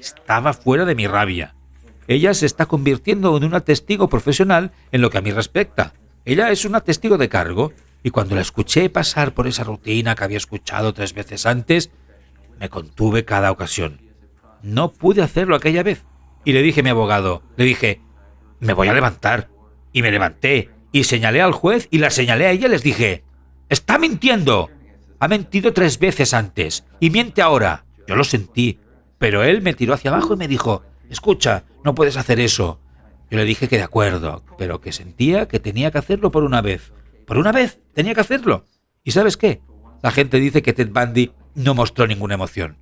Estaba 0.00 0.54
fuera 0.54 0.86
de 0.86 0.94
mi 0.94 1.06
rabia. 1.06 1.54
Ella 2.08 2.32
se 2.32 2.46
está 2.46 2.64
convirtiendo 2.64 3.36
en 3.36 3.44
una 3.44 3.60
testigo 3.60 4.08
profesional 4.08 4.72
en 4.90 5.02
lo 5.02 5.10
que 5.10 5.18
a 5.18 5.22
mí 5.22 5.32
respecta. 5.32 5.92
Ella 6.24 6.50
es 6.50 6.64
una 6.64 6.80
testigo 6.80 7.18
de 7.18 7.28
cargo 7.28 7.74
y 8.04 8.10
cuando 8.10 8.34
la 8.34 8.42
escuché 8.42 8.90
pasar 8.90 9.32
por 9.32 9.46
esa 9.46 9.64
rutina 9.64 10.14
que 10.14 10.22
había 10.22 10.36
escuchado 10.36 10.92
tres 10.92 11.14
veces 11.14 11.46
antes, 11.46 11.90
me 12.60 12.68
contuve 12.68 13.24
cada 13.24 13.50
ocasión. 13.50 14.02
No 14.62 14.92
pude 14.92 15.22
hacerlo 15.22 15.56
aquella 15.56 15.82
vez. 15.82 16.04
Y 16.44 16.52
le 16.52 16.60
dije 16.60 16.80
a 16.80 16.82
mi 16.82 16.90
abogado, 16.90 17.42
le 17.56 17.64
dije, 17.64 18.02
me 18.60 18.74
voy 18.74 18.88
a 18.88 18.92
levantar. 18.92 19.48
Y 19.90 20.02
me 20.02 20.10
levanté 20.10 20.70
y 20.92 21.04
señalé 21.04 21.40
al 21.40 21.52
juez 21.52 21.88
y 21.90 21.98
la 21.98 22.10
señalé 22.10 22.46
a 22.46 22.50
ella 22.50 22.68
les 22.68 22.82
dije, 22.82 23.24
está 23.70 23.98
mintiendo. 23.98 24.70
Ha 25.18 25.26
mentido 25.26 25.72
tres 25.72 25.98
veces 25.98 26.34
antes 26.34 26.84
y 27.00 27.08
miente 27.08 27.40
ahora. 27.40 27.86
Yo 28.06 28.16
lo 28.16 28.24
sentí, 28.24 28.80
pero 29.16 29.44
él 29.44 29.62
me 29.62 29.72
tiró 29.72 29.94
hacia 29.94 30.10
abajo 30.10 30.34
y 30.34 30.36
me 30.36 30.48
dijo, 30.48 30.82
escucha, 31.08 31.64
no 31.82 31.94
puedes 31.94 32.18
hacer 32.18 32.38
eso. 32.38 32.80
Yo 33.30 33.38
le 33.38 33.46
dije 33.46 33.66
que 33.66 33.78
de 33.78 33.82
acuerdo, 33.82 34.44
pero 34.58 34.82
que 34.82 34.92
sentía 34.92 35.48
que 35.48 35.58
tenía 35.58 35.90
que 35.90 35.98
hacerlo 35.98 36.30
por 36.30 36.44
una 36.44 36.60
vez. 36.60 36.92
Por 37.26 37.38
una 37.38 37.52
vez, 37.52 37.80
tenía 37.94 38.14
que 38.14 38.20
hacerlo. 38.20 38.64
¿Y 39.02 39.12
sabes 39.12 39.36
qué? 39.36 39.60
La 40.02 40.10
gente 40.10 40.38
dice 40.38 40.62
que 40.62 40.72
Ted 40.72 40.90
Bundy 40.90 41.32
no 41.54 41.74
mostró 41.74 42.06
ninguna 42.06 42.34
emoción. 42.34 42.76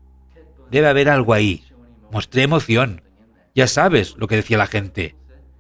Debe 0.71 0.89
haber 0.89 1.09
algo 1.09 1.35
ahí. 1.35 1.65
Mostré 2.11 2.43
emoción. 2.43 3.03
Ya 3.55 3.67
sabes 3.67 4.17
lo 4.17 4.27
que 4.27 4.37
decía 4.37 4.59
la 4.59 4.67
gente. 4.67 5.17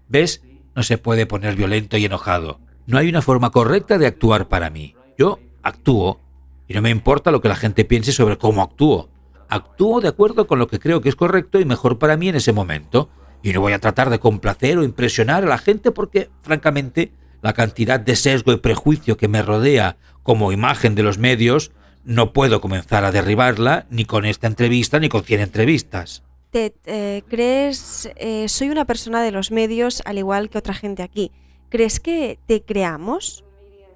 ¿Ves? 0.09 0.43
No 0.75 0.83
se 0.83 0.99
puede 0.99 1.27
poner 1.27 1.55
violento 1.55 1.97
y 1.97 2.05
enojado. 2.05 2.61
No 2.87 2.99
hay 2.99 3.09
una 3.09 3.23
forma 3.23 3.51
correcta 3.51 3.99
de 3.99 4.07
actuar 4.07 4.49
para 4.49 4.71
mí. 4.71 4.97
Yo 5.19 5.39
actúo 5.62 6.21
y 6.67 6.75
no 6.75 6.83
me 6.83 6.91
importa 6.91 7.31
lo 7.31 7.41
que 7.41 7.49
la 7.49 7.57
gente 7.57 7.85
piense 7.85 8.12
sobre 8.12 8.39
cómo 8.39 8.62
actúo. 8.62 9.11
Actúo 9.49 10.01
de 10.01 10.09
acuerdo 10.09 10.47
con 10.47 10.59
lo 10.59 10.67
que 10.67 10.79
creo 10.79 11.01
que 11.01 11.11
es 11.11 11.17
correcto 11.17 11.61
y 11.61 11.65
mejor 11.65 11.99
para 11.99 12.17
mí 12.17 12.29
en 12.29 12.37
ese 12.37 12.53
momento. 12.53 13.11
Y 13.43 13.53
no 13.53 13.61
voy 13.61 13.75
a 13.75 13.79
tratar 13.79 14.09
de 14.09 14.19
complacer 14.19 14.79
o 14.79 14.85
impresionar 14.85 15.45
a 15.45 15.49
la 15.49 15.59
gente 15.59 15.91
porque, 15.91 16.31
francamente, 16.43 17.12
la 17.42 17.52
cantidad 17.52 18.00
de 18.00 18.16
sesgo 18.16 18.52
y 18.52 18.56
prejuicio 18.56 19.16
que 19.16 19.28
me 19.28 19.42
rodea 19.42 19.99
como 20.22 20.52
imagen 20.52 20.94
de 20.94 21.02
los 21.02 21.18
medios, 21.18 21.72
no 22.04 22.32
puedo 22.32 22.61
comenzar 22.61 23.04
a 23.04 23.12
derribarla 23.12 23.87
ni 23.90 24.04
con 24.04 24.25
esta 24.25 24.46
entrevista 24.46 24.99
ni 24.99 25.08
con 25.08 25.25
100 25.25 25.40
entrevistas. 25.40 26.22
Ted, 26.50 26.72
eh, 26.87 27.22
¿crees, 27.28 28.11
eh, 28.16 28.49
soy 28.49 28.70
una 28.70 28.84
persona 28.84 29.22
de 29.22 29.32
los 29.32 29.50
medios 29.50 30.02
al 30.04 30.18
igual 30.18 30.50
que 30.50 30.58
otra 30.58 30.75
gente 30.75 31.02
aquí, 31.02 31.32
¿crees 31.68 31.99
que 31.99 32.38
te 32.46 32.62
creamos? 32.62 33.44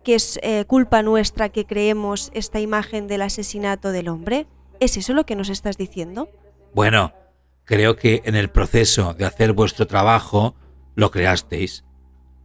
¿Que 0.03 0.15
es 0.15 0.41
eh, 0.43 0.65
culpa 0.67 1.03
nuestra 1.03 1.49
que 1.49 1.67
creemos 1.67 2.31
esta 2.35 2.61
imagen 2.61 3.07
del 3.07 3.23
asesinato 3.23 3.93
del 3.93 4.09
hombre? 4.09 4.47
¿Es 4.81 4.97
eso 4.97 5.13
lo 5.15 5.27
que 5.27 5.37
nos 5.37 5.49
estás 5.49 5.77
diciendo? 5.77 6.29
Bueno, 6.75 7.13
creo 7.65 7.97
que 7.97 8.23
en 8.25 8.35
el 8.35 8.51
proceso 8.51 9.15
de 9.15 9.25
hacer 9.25 9.53
vuestro 9.53 9.87
trabajo 9.87 10.55
lo 10.95 11.11
creasteis 11.11 11.85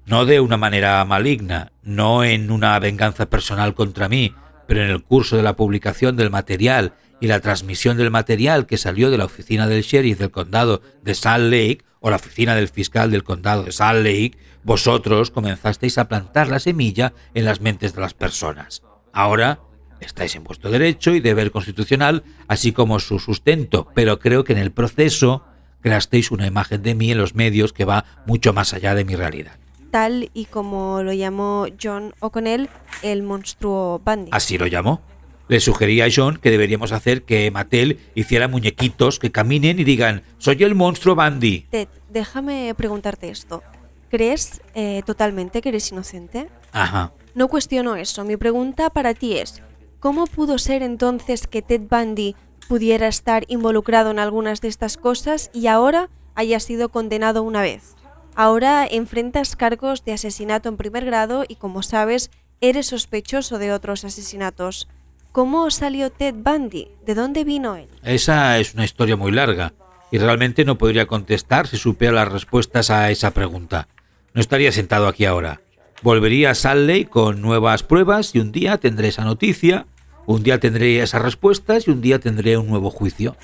no 0.05 0.25
de 0.25 0.39
una 0.39 0.57
manera 0.57 1.03
maligna, 1.05 1.71
no 1.83 2.23
en 2.23 2.51
una 2.51 2.77
venganza 2.79 3.29
personal 3.29 3.73
contra 3.73 4.09
mí, 4.09 4.33
pero 4.67 4.83
en 4.83 4.89
el 4.89 5.03
curso 5.03 5.37
de 5.37 5.43
la 5.43 5.55
publicación 5.55 6.15
del 6.15 6.29
material 6.29 6.93
y 7.19 7.27
la 7.27 7.39
transmisión 7.39 7.97
del 7.97 8.11
material 8.11 8.65
que 8.65 8.77
salió 8.77 9.11
de 9.11 9.17
la 9.17 9.25
oficina 9.25 9.67
del 9.67 9.83
sheriff 9.83 10.17
del 10.17 10.31
condado 10.31 10.81
de 11.03 11.13
Salt 11.13 11.51
Lake 11.51 11.83
o 11.99 12.09
la 12.09 12.15
oficina 12.15 12.55
del 12.55 12.67
fiscal 12.67 13.11
del 13.11 13.23
condado 13.23 13.63
de 13.63 13.71
Salt 13.71 14.03
Lake, 14.03 14.37
vosotros 14.63 15.29
comenzasteis 15.29 15.97
a 15.97 16.07
plantar 16.07 16.47
la 16.47 16.59
semilla 16.59 17.13
en 17.33 17.45
las 17.45 17.61
mentes 17.61 17.93
de 17.93 18.01
las 18.01 18.13
personas. 18.13 18.81
Ahora 19.13 19.59
estáis 19.99 20.35
en 20.35 20.43
vuestro 20.43 20.71
derecho 20.71 21.13
y 21.13 21.19
deber 21.19 21.51
constitucional, 21.51 22.23
así 22.47 22.71
como 22.71 22.99
su 22.99 23.19
sustento, 23.19 23.87
pero 23.93 24.19
creo 24.19 24.43
que 24.43 24.53
en 24.53 24.59
el 24.59 24.71
proceso 24.71 25.45
creasteis 25.81 26.31
una 26.31 26.47
imagen 26.47 26.81
de 26.81 26.95
mí 26.95 27.11
en 27.11 27.17
los 27.17 27.35
medios 27.35 27.71
que 27.71 27.85
va 27.85 28.05
mucho 28.25 28.51
más 28.53 28.73
allá 28.73 28.95
de 28.95 29.05
mi 29.05 29.15
realidad. 29.15 29.57
Tal 29.91 30.31
y 30.33 30.45
como 30.45 31.03
lo 31.03 31.11
llamó 31.11 31.67
John 31.81 32.13
O'Connell, 32.21 32.69
el 33.03 33.23
monstruo 33.23 34.01
Bundy. 34.03 34.31
Así 34.31 34.57
lo 34.57 34.65
llamó. 34.67 35.01
Le 35.49 35.59
sugerí 35.59 35.99
a 35.99 36.07
John 36.13 36.37
que 36.37 36.49
deberíamos 36.49 36.93
hacer 36.93 37.23
que 37.23 37.51
Mattel 37.51 37.99
hiciera 38.15 38.47
muñequitos 38.47 39.19
que 39.19 39.33
caminen 39.33 39.79
y 39.79 39.83
digan, 39.83 40.23
soy 40.37 40.63
el 40.63 40.75
monstruo 40.75 41.13
Bundy. 41.13 41.67
Ted, 41.69 41.89
déjame 42.09 42.73
preguntarte 42.75 43.29
esto. 43.29 43.61
¿Crees 44.09 44.61
eh, 44.75 45.03
totalmente 45.05 45.61
que 45.61 45.69
eres 45.69 45.91
inocente? 45.91 46.47
Ajá. 46.71 47.11
No 47.35 47.49
cuestiono 47.49 47.97
eso. 47.97 48.23
Mi 48.23 48.37
pregunta 48.37 48.89
para 48.89 49.13
ti 49.13 49.37
es, 49.37 49.61
¿cómo 49.99 50.25
pudo 50.25 50.57
ser 50.57 50.83
entonces 50.83 51.47
que 51.47 51.61
Ted 51.61 51.81
Bundy 51.89 52.35
pudiera 52.69 53.09
estar 53.09 53.43
involucrado 53.49 54.11
en 54.11 54.19
algunas 54.19 54.61
de 54.61 54.69
estas 54.69 54.95
cosas 54.95 55.49
y 55.53 55.67
ahora 55.67 56.09
haya 56.35 56.61
sido 56.61 56.87
condenado 56.87 57.43
una 57.43 57.61
vez? 57.61 57.95
Ahora 58.35 58.87
enfrentas 58.89 59.55
cargos 59.55 60.05
de 60.05 60.13
asesinato 60.13 60.69
en 60.69 60.77
primer 60.77 61.05
grado 61.05 61.43
y 61.47 61.55
como 61.55 61.83
sabes, 61.83 62.31
eres 62.61 62.87
sospechoso 62.87 63.59
de 63.59 63.73
otros 63.73 64.05
asesinatos. 64.05 64.87
¿Cómo 65.31 65.69
salió 65.71 66.11
Ted 66.11 66.35
Bundy? 66.35 66.89
¿De 67.05 67.15
dónde 67.15 67.43
vino 67.43 67.75
él? 67.75 67.87
Esa 68.03 68.59
es 68.59 68.73
una 68.73 68.85
historia 68.85 69.15
muy 69.15 69.31
larga 69.31 69.73
y 70.11 70.17
realmente 70.17 70.65
no 70.65 70.77
podría 70.77 71.07
contestar 71.07 71.67
si 71.67 71.77
supiera 71.77 72.13
las 72.13 72.31
respuestas 72.31 72.89
a 72.89 73.09
esa 73.11 73.31
pregunta. 73.31 73.87
No 74.33 74.41
estaría 74.41 74.71
sentado 74.71 75.07
aquí 75.07 75.25
ahora. 75.25 75.61
Volvería 76.01 76.51
a 76.51 76.55
Salley 76.55 77.05
con 77.05 77.41
nuevas 77.41 77.83
pruebas 77.83 78.33
y 78.33 78.39
un 78.39 78.51
día 78.51 78.77
tendré 78.77 79.09
esa 79.09 79.23
noticia, 79.23 79.85
un 80.25 80.43
día 80.43 80.59
tendré 80.59 81.01
esas 81.01 81.21
respuestas 81.21 81.87
y 81.87 81.91
un 81.91 82.01
día 82.01 82.19
tendré 82.19 82.57
un 82.57 82.67
nuevo 82.67 82.89
juicio. 82.89 83.35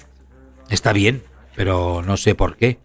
Está 0.70 0.91
bien, 0.91 1.24
pero 1.56 2.01
no 2.03 2.17
sé 2.17 2.36
por 2.36 2.58
qué. 2.58 2.79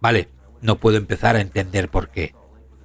Vale, 0.00 0.28
no 0.66 0.78
puedo 0.78 0.98
empezar 0.98 1.36
a 1.36 1.40
entender 1.40 1.88
por 1.88 2.10
qué. 2.10 2.34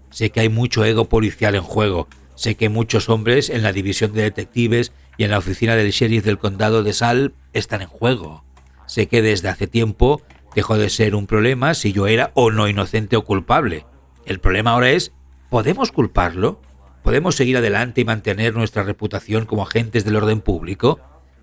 Sé 0.10 0.30
que 0.30 0.40
hay 0.40 0.50
mucho 0.50 0.86
ego 0.86 1.10
policial 1.10 1.56
en 1.56 1.64
juego, 1.64 2.08
sé 2.36 2.56
que 2.56 2.70
muchos 2.70 3.10
hombres 3.10 3.50
en 3.50 3.64
la 3.64 3.74
división 3.74 4.14
de 4.14 4.24
detectives 4.24 4.94
y 5.18 5.24
en 5.24 5.32
la 5.32 5.38
oficina 5.38 5.76
del 5.76 5.92
sheriff 5.92 6.24
del 6.24 6.38
condado 6.38 6.84
de 6.84 6.94
Sal 6.94 7.34
están 7.54 7.82
en 7.82 7.88
juego. 7.88 8.46
Sé 8.88 9.08
que 9.08 9.22
desde 9.22 9.50
hace 9.50 9.68
tiempo 9.68 10.22
dejó 10.56 10.78
de 10.78 10.90
ser 10.90 11.16
un 11.16 11.28
problema 11.28 11.74
si 11.74 11.94
yo 11.94 12.08
era 12.08 12.32
o 12.34 12.52
no 12.52 12.68
inocente 12.68 13.16
o 13.16 13.24
culpable. 13.24 13.86
El 14.26 14.40
problema 14.40 14.72
ahora 14.72 14.92
es, 14.92 15.14
¿podemos 15.50 15.92
culparlo? 15.92 16.62
¿Podemos 17.04 17.36
seguir 17.36 17.58
adelante 17.58 18.02
y 18.02 18.06
mantener 18.06 18.54
nuestra 18.54 18.84
reputación 18.84 19.46
como 19.46 19.64
agentes 19.64 20.06
del 20.06 20.18
orden 20.18 20.42
público? 20.42 21.00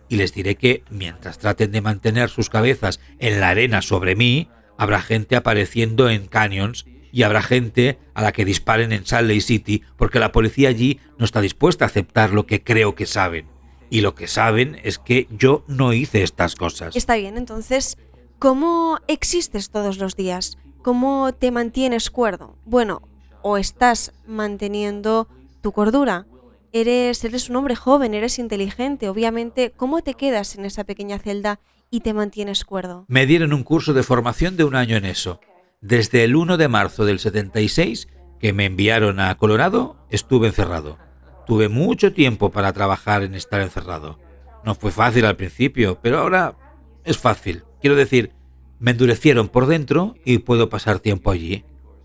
Y 0.09 0.17
les 0.17 0.33
diré 0.33 0.57
que, 0.57 0.85
mientras 0.91 1.39
traten 1.39 1.73
de 1.73 1.81
mantener 1.81 2.31
sus 2.31 2.49
cabezas 2.49 3.01
en 3.19 3.41
la 3.41 3.51
arena 3.51 3.83
sobre 3.83 4.15
mí, 4.15 4.49
habrá 4.79 5.03
gente 5.03 5.37
apareciendo 5.37 6.09
en 6.09 6.27
canyons 6.27 6.87
y 7.13 7.25
habrá 7.25 7.43
gente 7.43 7.99
a 8.15 8.23
la 8.23 8.33
que 8.33 8.47
disparen 8.47 8.93
en 8.93 9.05
Salt 9.05 9.29
Lake 9.29 9.43
City 9.43 9.83
porque 9.97 10.21
la 10.21 10.33
policía 10.33 10.71
allí 10.71 11.01
no 11.19 11.27
está 11.27 11.43
dispuesta 11.43 11.85
a 11.85 11.89
aceptar 11.89 12.33
lo 12.33 12.47
que 12.47 12.63
creo 12.63 12.95
que 12.95 13.05
saben. 13.05 13.47
Y 13.91 14.01
lo 14.03 14.15
que 14.15 14.29
saben 14.29 14.79
es 14.85 14.99
que 14.99 15.27
yo 15.31 15.65
no 15.67 15.93
hice 15.93 16.23
estas 16.23 16.55
cosas. 16.55 16.95
Está 16.95 17.17
bien, 17.17 17.37
entonces, 17.37 17.97
¿cómo 18.39 18.99
existes 19.09 19.71
todos 19.71 19.99
los 19.99 20.15
días? 20.15 20.59
¿Cómo 20.83 21.33
te 21.33 21.51
mantienes 21.51 22.11
cuerdo? 22.11 22.57
Bueno, 22.65 23.03
o 23.43 23.57
estás 23.57 24.13
manteniendo 24.27 25.29
tu 25.61 25.73
cordura. 25.73 26.27
Eres, 26.73 27.25
eres 27.25 27.49
un 27.49 27.57
hombre 27.57 27.77
joven, 27.77 28.13
eres 28.13 28.39
inteligente, 28.39 29.09
obviamente. 29.09 29.73
¿Cómo 29.75 30.03
te 30.03 30.15
quedas 30.15 30.55
en 30.55 30.67
esa 30.67 30.85
pequeña 30.85 31.19
celda 31.19 31.61
y 31.91 32.01
te 32.01 32.15
mantienes 32.15 32.65
cuerdo? 32.65 33.05
Me 33.09 33.27
dieron 33.27 33.53
un 33.53 33.63
curso 33.63 33.93
de 33.93 34.03
formación 34.03 34.57
de 34.57 34.65
un 34.65 34.75
año 34.75 34.97
en 34.97 35.05
eso. 35.05 35.41
Desde 35.81 36.25
el 36.25 36.37
1 36.37 36.57
de 36.57 36.69
marzo 36.69 37.05
del 37.05 37.19
76, 37.19 38.09
que 38.41 38.53
me 38.53 38.67
enviaron 38.67 39.21
a 39.21 39.37
Colorado, 39.37 39.97
estuve 40.11 40.49
encerrado. 40.49 40.99
Tuve 41.47 41.69
mucho 41.69 42.13
tiempo 42.13 42.51
para 42.51 42.73
trabajar 42.73 43.23
en 43.23 43.35
estar 43.35 43.61
encerrado. 43.61 44.19
No 44.65 44.75
fue 44.75 44.91
fácil 44.91 45.25
al 45.25 45.37
principio, 45.37 45.99
pero 46.03 46.19
ahora 46.19 46.57
es 47.05 47.19
fácil. 47.19 47.65
Quiero 47.81 47.97
decir, 47.97 48.33
me 48.79 48.91
endurecieron 48.91 49.49
por 49.49 49.67
dentro 49.67 50.15
y 50.25 50.39
puedo 50.39 50.69
pasar 50.69 50.99
tiempo 50.99 51.31
allí. 51.31 51.65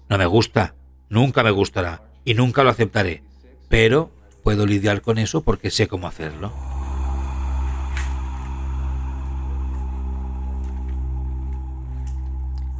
No 0.09 0.17
me 0.17 0.25
gusta, 0.25 0.75
nunca 1.09 1.43
me 1.43 1.51
gustará 1.51 2.03
y 2.23 2.33
nunca 2.33 2.63
lo 2.63 2.69
aceptaré, 2.69 3.23
pero 3.69 4.11
puedo 4.43 4.65
lidiar 4.65 5.01
con 5.01 5.17
eso 5.17 5.41
porque 5.43 5.71
sé 5.71 5.87
cómo 5.87 6.07
hacerlo. 6.07 6.73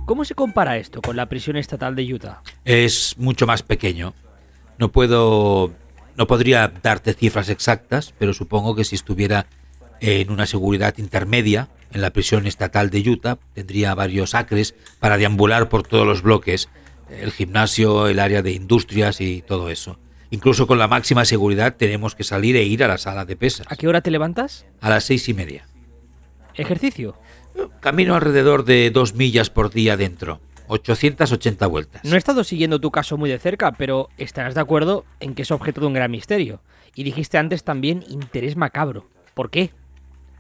¿Cómo 0.06 0.26
se 0.26 0.36
compara 0.36 0.78
esto 0.78 1.02
con 1.02 1.16
la 1.16 1.28
prisión 1.30 1.56
estatal 1.56 1.96
de 1.96 2.14
Utah? 2.14 2.42
Es 2.66 3.16
mucho 3.18 3.48
más 3.48 3.64
pequeño. 3.64 4.14
No 4.78 4.92
puedo 4.92 5.72
no 6.16 6.28
podría 6.28 6.72
darte 6.82 7.14
cifras 7.14 7.50
exactas, 7.50 8.14
pero 8.18 8.34
supongo 8.34 8.76
que 8.76 8.84
si 8.84 8.96
estuviera 8.96 9.48
en 10.00 10.30
una 10.30 10.46
seguridad 10.46 10.94
intermedia 10.98 11.70
en 11.92 12.02
la 12.02 12.12
prisión 12.12 12.46
estatal 12.46 12.90
de 12.90 13.10
Utah, 13.10 13.40
tendría 13.54 13.96
varios 13.96 14.36
acres 14.36 14.76
para 15.00 15.18
deambular 15.18 15.70
por 15.70 15.88
todos 15.88 16.06
los 16.06 16.22
bloques, 16.22 16.70
el 17.10 17.32
gimnasio, 17.32 18.08
el 18.08 18.20
área 18.20 18.42
de 18.42 18.52
industrias 18.52 19.22
y 19.22 19.42
todo 19.42 19.70
eso. 19.70 20.00
Incluso 20.30 20.68
con 20.68 20.80
la 20.80 20.88
máxima 20.88 21.26
seguridad 21.26 21.76
tenemos 21.76 22.16
que 22.16 22.24
salir 22.24 22.56
e 22.56 22.64
ir 22.64 22.84
a 22.84 22.88
la 22.88 22.98
sala 22.98 23.26
de 23.26 23.36
pesas. 23.36 23.68
¿A 23.70 23.76
qué 23.76 23.88
hora 23.88 24.02
te 24.02 24.12
levantas? 24.12 24.66
A 24.82 24.90
las 24.90 25.06
seis 25.06 25.30
y 25.30 25.34
media. 25.34 25.68
¿Ejercicio? 26.56 27.16
Camino 27.80 28.16
alrededor 28.16 28.66
de 28.66 28.90
dos 28.92 29.14
millas 29.14 29.50
por 29.50 29.72
día 29.72 29.98
dentro. 29.98 30.40
880 30.68 31.68
vueltas. 31.68 32.04
No 32.04 32.16
he 32.16 32.18
estado 32.18 32.44
siguiendo 32.44 32.80
tu 32.80 32.92
caso 32.92 33.18
muy 33.18 33.30
de 33.30 33.40
cerca, 33.40 33.74
pero 33.74 34.10
estarás 34.18 34.56
de 34.56 34.62
acuerdo 34.62 35.06
en 35.20 35.36
que 35.36 35.42
es 35.44 35.52
objeto 35.52 35.82
de 35.82 35.88
un 35.88 35.94
gran 35.94 36.12
misterio. 36.12 36.62
Y 36.96 37.04
dijiste 37.04 37.38
antes 37.38 37.64
también 37.64 38.04
interés 38.08 38.56
macabro. 38.56 39.08
¿Por 39.34 39.50
qué? 39.50 39.72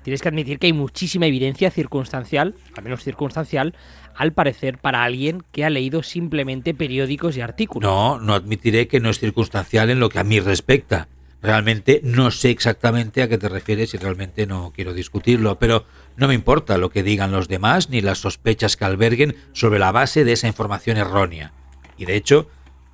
Tienes 0.03 0.22
que 0.22 0.27
admitir 0.27 0.60
que 0.60 0.67
hay 0.67 0.74
muchísima 0.74 1.27
evidencia 1.27 1.72
circunstancial, 1.72 2.55
al 2.75 2.84
menos 2.84 3.03
circunstancial, 3.03 3.74
al 4.15 4.34
parecer 4.34 4.77
para 4.77 5.03
alguien 5.03 5.43
que 5.51 5.63
ha 5.63 5.70
leído 5.70 6.03
simplemente 6.03 6.74
periódicos 6.74 7.38
y 7.38 7.41
artículos. 7.41 7.89
No, 7.89 8.20
no 8.20 8.34
admitiré 8.34 8.88
que 8.88 9.00
no 9.00 9.10
es 9.10 9.20
circunstancial 9.20 9.89
en 9.89 10.01
lo 10.01 10.10
que 10.10 10.20
a 10.20 10.24
mí 10.25 10.41
respecta. 10.41 11.08
Realmente 11.44 12.00
no 12.06 12.32
sé 12.32 12.52
exactamente 12.52 13.22
a 13.22 13.28
qué 13.28 13.38
te 13.38 13.50
refieres 13.50 13.94
y 13.94 13.98
realmente 13.98 14.48
no 14.48 14.72
quiero 14.74 14.94
discutirlo, 14.94 15.60
pero 15.60 15.86
no 16.16 16.30
me 16.30 16.36
importa 16.36 16.78
lo 16.78 16.90
que 16.90 17.04
digan 17.04 17.34
los 17.34 17.50
demás 17.50 17.90
ni 17.90 18.00
las 18.00 18.20
sospechas 18.20 18.78
que 18.78 18.86
alberguen 18.86 19.36
sobre 19.52 19.78
la 19.78 19.92
base 19.92 20.24
de 20.24 20.32
esa 20.32 20.48
información 20.48 20.96
errónea. 20.96 21.52
Y 21.98 22.06
de 22.06 22.16
hecho, 22.16 22.48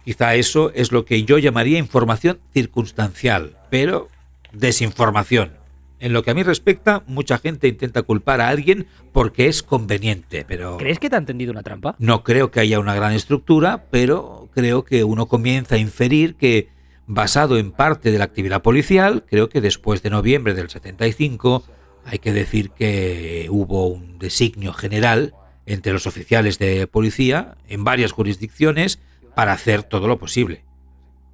quizá 0.03 0.33
eso 0.33 0.71
es 0.73 0.91
lo 0.91 1.05
que 1.05 1.23
yo 1.25 1.37
llamaría 1.37 1.77
información 1.77 2.39
circunstancial, 2.51 3.55
pero 3.69 4.07
desinformación. 4.51 5.51
En 5.99 6.13
lo 6.13 6.23
que 6.23 6.31
a 6.31 6.33
mí 6.33 6.41
respecta, 6.41 7.03
mucha 7.05 7.37
gente 7.37 7.67
intenta 7.67 8.01
culpar 8.01 8.41
a 8.41 8.49
alguien 8.49 8.87
porque 9.11 9.47
es 9.47 9.61
conveniente, 9.61 10.43
pero... 10.47 10.77
¿Crees 10.77 10.97
que 10.97 11.11
te 11.11 11.17
han 11.17 11.27
tendido 11.27 11.51
una 11.51 11.61
trampa? 11.61 11.95
No 11.99 12.23
creo 12.23 12.49
que 12.49 12.61
haya 12.61 12.79
una 12.79 12.95
gran 12.95 13.13
estructura, 13.13 13.85
pero 13.91 14.49
creo 14.55 14.85
que 14.85 15.03
uno 15.03 15.27
comienza 15.27 15.75
a 15.75 15.77
inferir 15.77 16.33
que 16.33 16.78
basado 17.09 17.57
en 17.57 17.71
parte 17.71 18.11
de 18.11 18.19
la 18.19 18.25
actividad 18.25 18.61
policial, 18.61 19.25
creo 19.27 19.49
que 19.49 19.61
después 19.61 20.03
de 20.03 20.11
noviembre 20.11 20.53
del 20.53 20.69
75 20.69 21.63
hay 22.05 22.19
que 22.19 22.31
decir 22.31 22.69
que 22.69 23.47
hubo 23.49 23.87
un 23.87 24.19
designio 24.19 24.73
general 24.73 25.33
entre 25.65 25.91
los 25.91 26.05
oficiales 26.05 26.59
de 26.59 26.85
policía 26.85 27.57
en 27.67 27.83
varias 27.83 28.11
jurisdicciones 28.11 28.99
para 29.35 29.53
hacer 29.53 29.81
todo 29.81 30.07
lo 30.07 30.19
posible. 30.19 30.63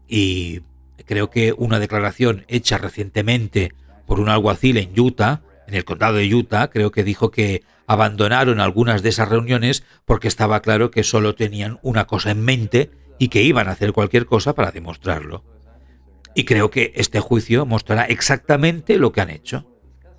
Y 0.08 0.62
creo 1.06 1.30
que 1.30 1.52
una 1.52 1.78
declaración 1.80 2.46
hecha 2.48 2.78
recientemente 2.78 3.74
por 4.08 4.22
un 4.22 4.30
alguacil 4.30 4.78
en 4.78 4.98
Utah, 4.98 5.42
en 5.68 5.74
el 5.74 5.84
condado 5.84 6.16
de 6.16 6.34
Utah, 6.34 6.70
creo 6.70 6.92
que 6.92 7.04
dijo 7.04 7.32
que 7.32 7.64
abandonaron 7.86 8.62
algunas 8.62 9.04
de 9.04 9.10
esas 9.10 9.28
reuniones 9.28 9.84
porque 10.06 10.30
estaba 10.30 10.62
claro 10.62 10.90
que 10.90 11.04
solo 11.04 11.36
tenían 11.36 11.80
una 11.82 12.08
cosa 12.08 12.32
en 12.32 12.46
mente 12.46 12.92
y 13.20 13.28
que 13.28 13.44
iban 13.44 13.68
a 13.68 13.72
hacer 13.72 13.92
cualquier 13.92 14.26
cosa 14.26 14.56
para 14.56 14.72
demostrarlo. 14.72 15.55
Y 16.36 16.44
creo 16.44 16.70
que 16.70 16.92
este 16.96 17.22
juicio 17.22 17.66
mostrará 17.66 18.04
exactamente 18.04 18.98
lo 18.98 19.14
que 19.14 19.22
han 19.22 19.30
hecho. 19.30 19.66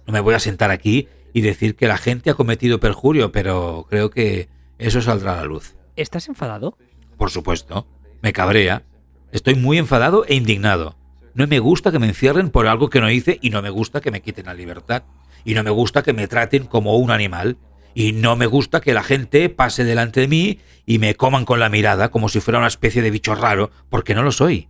No 0.07 0.15
me 0.15 0.21
voy 0.21 0.35
a 0.35 0.41
sentar 0.41 0.71
aquí 0.71 1.09
y 1.35 1.43
decir 1.43 1.77
que 1.77 1.87
la 1.87 1.99
gente 1.99 2.31
ha 2.31 2.35
cometido 2.35 2.81
perjurio, 2.81 3.31
pero 3.31 3.87
creo 3.91 4.09
que 4.09 4.49
eso 4.79 5.03
saldrá 5.03 5.35
a 5.35 5.37
la 5.37 5.45
luz. 5.45 5.77
¿Estás 5.95 6.29
enfadado? 6.29 6.79
Por 7.19 7.31
supuesto. 7.31 7.87
Me 8.23 8.33
cabrea. 8.33 8.85
Estoy 9.31 9.55
muy 9.55 9.77
enfadado 9.77 10.25
e 10.27 10.35
indignado. 10.35 10.97
No 11.35 11.47
me 11.47 11.59
gusta 11.59 11.93
que 11.93 11.99
me 11.99 12.07
encierren 12.07 12.49
por 12.49 12.67
algo 12.67 12.89
que 12.89 13.01
no 13.03 13.11
hice 13.11 13.39
y 13.43 13.51
no 13.51 13.61
me 13.61 13.69
gusta 13.69 14.01
que 14.01 14.11
me 14.11 14.23
quiten 14.23 14.47
la 14.47 14.55
libertad. 14.55 15.03
Y 15.45 15.53
no 15.53 15.63
me 15.63 15.71
gusta 15.71 16.03
que 16.03 16.15
me 16.15 16.29
traten 16.29 16.65
como 16.65 16.97
un 16.97 17.11
animal. 17.11 17.59
Y 17.95 18.13
no 18.13 18.37
me 18.37 18.47
gusta 18.47 18.81
que 18.81 18.95
la 18.95 19.03
gente 19.03 19.51
pase 19.51 19.85
delante 19.85 20.21
de 20.21 20.29
mí 20.29 20.61
y 20.87 20.99
me 20.99 21.15
coman 21.15 21.45
con 21.45 21.61
la 21.61 21.69
mirada 21.69 22.11
como 22.11 22.31
si 22.31 22.41
fuera 22.41 22.59
una 22.59 22.69
especie 22.69 23.03
de 23.03 23.11
bicho 23.11 23.35
raro, 23.35 23.71
porque 23.91 24.15
no 24.15 24.23
lo 24.23 24.33
soy. 24.33 24.69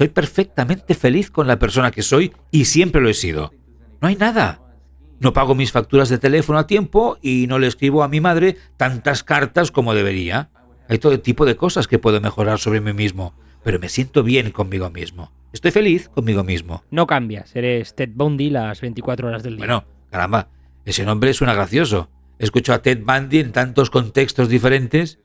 Soy 0.00 0.08
perfectamente 0.08 0.94
feliz 0.94 1.30
con 1.30 1.46
la 1.46 1.58
persona 1.58 1.90
que 1.90 2.00
soy 2.00 2.32
y 2.50 2.64
siempre 2.64 3.02
lo 3.02 3.10
he 3.10 3.12
sido. 3.12 3.52
No 4.00 4.08
hay 4.08 4.16
nada. 4.16 4.62
No 5.18 5.34
pago 5.34 5.54
mis 5.54 5.72
facturas 5.72 6.08
de 6.08 6.16
teléfono 6.16 6.58
a 6.58 6.66
tiempo 6.66 7.18
y 7.20 7.44
no 7.48 7.58
le 7.58 7.66
escribo 7.66 8.02
a 8.02 8.08
mi 8.08 8.18
madre 8.18 8.56
tantas 8.78 9.22
cartas 9.22 9.70
como 9.70 9.92
debería. 9.92 10.48
Hay 10.88 10.96
todo 10.96 11.20
tipo 11.20 11.44
de 11.44 11.56
cosas 11.56 11.86
que 11.86 11.98
puedo 11.98 12.18
mejorar 12.18 12.58
sobre 12.58 12.80
mí 12.80 12.94
mismo, 12.94 13.34
pero 13.62 13.78
me 13.78 13.90
siento 13.90 14.22
bien 14.22 14.52
conmigo 14.52 14.88
mismo. 14.88 15.32
Estoy 15.52 15.70
feliz 15.70 16.08
conmigo 16.08 16.44
mismo. 16.44 16.82
No 16.90 17.06
cambias, 17.06 17.54
eres 17.54 17.94
Ted 17.94 18.12
Bundy 18.14 18.48
las 18.48 18.80
24 18.80 19.28
horas 19.28 19.42
del 19.42 19.56
día. 19.56 19.66
Bueno, 19.66 19.84
caramba, 20.10 20.48
ese 20.86 21.04
nombre 21.04 21.34
suena 21.34 21.52
gracioso. 21.52 22.08
Escucho 22.38 22.72
a 22.72 22.80
Ted 22.80 23.02
Bundy 23.04 23.40
en 23.40 23.52
tantos 23.52 23.90
contextos 23.90 24.48
diferentes. 24.48 25.18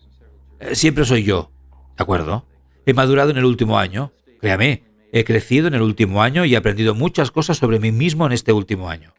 Eh, 0.60 0.76
siempre 0.76 1.06
soy 1.06 1.24
yo, 1.24 1.54
¿de 1.96 2.04
acuerdo? 2.04 2.46
He 2.86 2.94
madurado 2.94 3.30
en 3.30 3.38
el 3.38 3.46
último 3.46 3.80
año. 3.80 4.12
Créame, 4.46 4.84
he 5.12 5.24
crecido 5.24 5.68
en 5.68 5.74
el 5.74 5.82
último 5.82 6.22
año 6.22 6.46
y 6.46 6.54
he 6.54 6.58
aprendido 6.58 6.94
muchas 6.94 7.32
cosas 7.32 7.58
sobre 7.58 7.80
mí 7.80 7.92
mismo 7.92 8.28
en 8.28 8.32
este 8.32 8.54
último 8.54 8.92
año. 8.92 9.12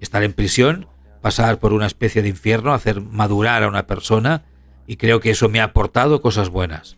Estar 0.00 0.22
en 0.22 0.32
prisión, 0.32 0.86
pasar 1.20 1.58
por 1.58 1.74
una 1.74 1.84
especie 1.84 2.22
de 2.22 2.30
infierno, 2.30 2.72
hacer 2.72 3.02
madurar 3.02 3.62
a 3.62 3.68
una 3.68 3.86
persona, 3.86 4.44
y 4.86 4.96
creo 4.96 5.20
que 5.20 5.32
eso 5.32 5.50
me 5.50 5.60
ha 5.60 5.64
aportado 5.64 6.22
cosas 6.22 6.48
buenas. 6.48 6.96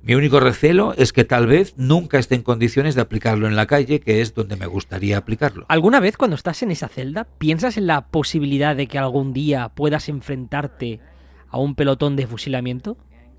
Mi 0.00 0.14
único 0.14 0.38
recelo 0.38 0.94
es 0.96 1.12
que 1.12 1.24
tal 1.24 1.48
vez 1.48 1.74
nunca 1.76 2.20
esté 2.20 2.36
en 2.36 2.44
condiciones 2.44 2.94
de 2.94 3.00
aplicarlo 3.00 3.48
en 3.48 3.56
la 3.56 3.66
calle, 3.66 3.98
que 3.98 4.20
es 4.20 4.32
donde 4.32 4.54
me 4.54 4.66
gustaría 4.66 5.18
aplicarlo. 5.18 5.66
¿Alguna 5.68 5.98
vez 5.98 6.16
cuando 6.16 6.36
estás 6.36 6.62
en 6.62 6.70
esa 6.70 6.86
celda 6.86 7.24
piensas 7.24 7.76
en 7.76 7.88
la 7.88 8.12
posibilidad 8.12 8.76
de 8.76 8.86
que 8.86 9.00
algún 9.00 9.32
día 9.32 9.70
puedas 9.70 10.08
enfrentarte 10.08 11.00
a 11.48 11.58
un 11.58 11.74
pelotón 11.74 12.14
de 12.14 12.28
fusilamiento? 12.28 12.96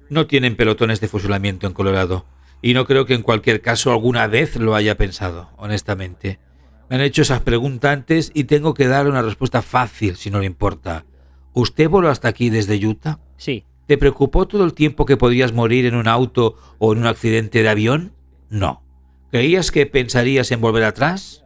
No 0.10 0.28
tienen 0.28 0.58
pelotones 0.58 1.00
de 1.00 1.08
fusilamiento 1.08 1.66
en 1.66 1.72
Colorado, 1.72 2.25
y 2.65 2.74
no 2.74 2.86
creo 2.86 3.05
que 3.05 3.13
en 3.13 3.22
cualquier 3.22 3.62
caso 3.62 3.91
alguna 3.91 4.25
vez 4.25 4.55
lo 4.55 4.74
haya 4.74 4.98
pensado, 4.98 5.51
honestamente. 5.57 6.39
Me 6.89 6.95
han 6.95 7.03
hecho 7.03 7.22
esas 7.22 7.41
preguntas 7.41 7.93
antes 7.93 8.31
y 8.34 8.45
tengo 8.45 8.74
que 8.74 8.88
dar 8.88 9.07
una 9.07 9.22
respuesta 9.22 9.62
fácil, 9.62 10.15
si 10.15 10.31
no 10.31 10.39
le 10.39 10.48
importa. 10.48 11.05
¿Usted 11.53 11.88
voló 11.88 12.10
hasta 12.10 12.27
aquí 12.27 12.50
desde 12.50 12.84
Utah? 12.84 13.19
Sí. 13.38 13.65
¿Te 13.86 14.00
preocupó 14.00 14.48
todo 14.48 14.65
el 14.65 14.74
tiempo 14.74 15.05
que 15.05 15.15
podías 15.15 15.53
morir 15.53 15.86
en 15.86 15.93
un 15.93 16.07
auto 16.07 16.55
o 16.79 16.91
en 16.91 16.98
un 16.98 17.05
accidente 17.05 17.62
de 17.62 17.69
avión? 17.69 18.13
No. 18.50 18.81
¿Creías 19.29 19.69
que 19.69 19.86
pensarías 19.86 20.51
en 20.51 20.60
volver 20.60 20.86
atrás? 20.86 21.45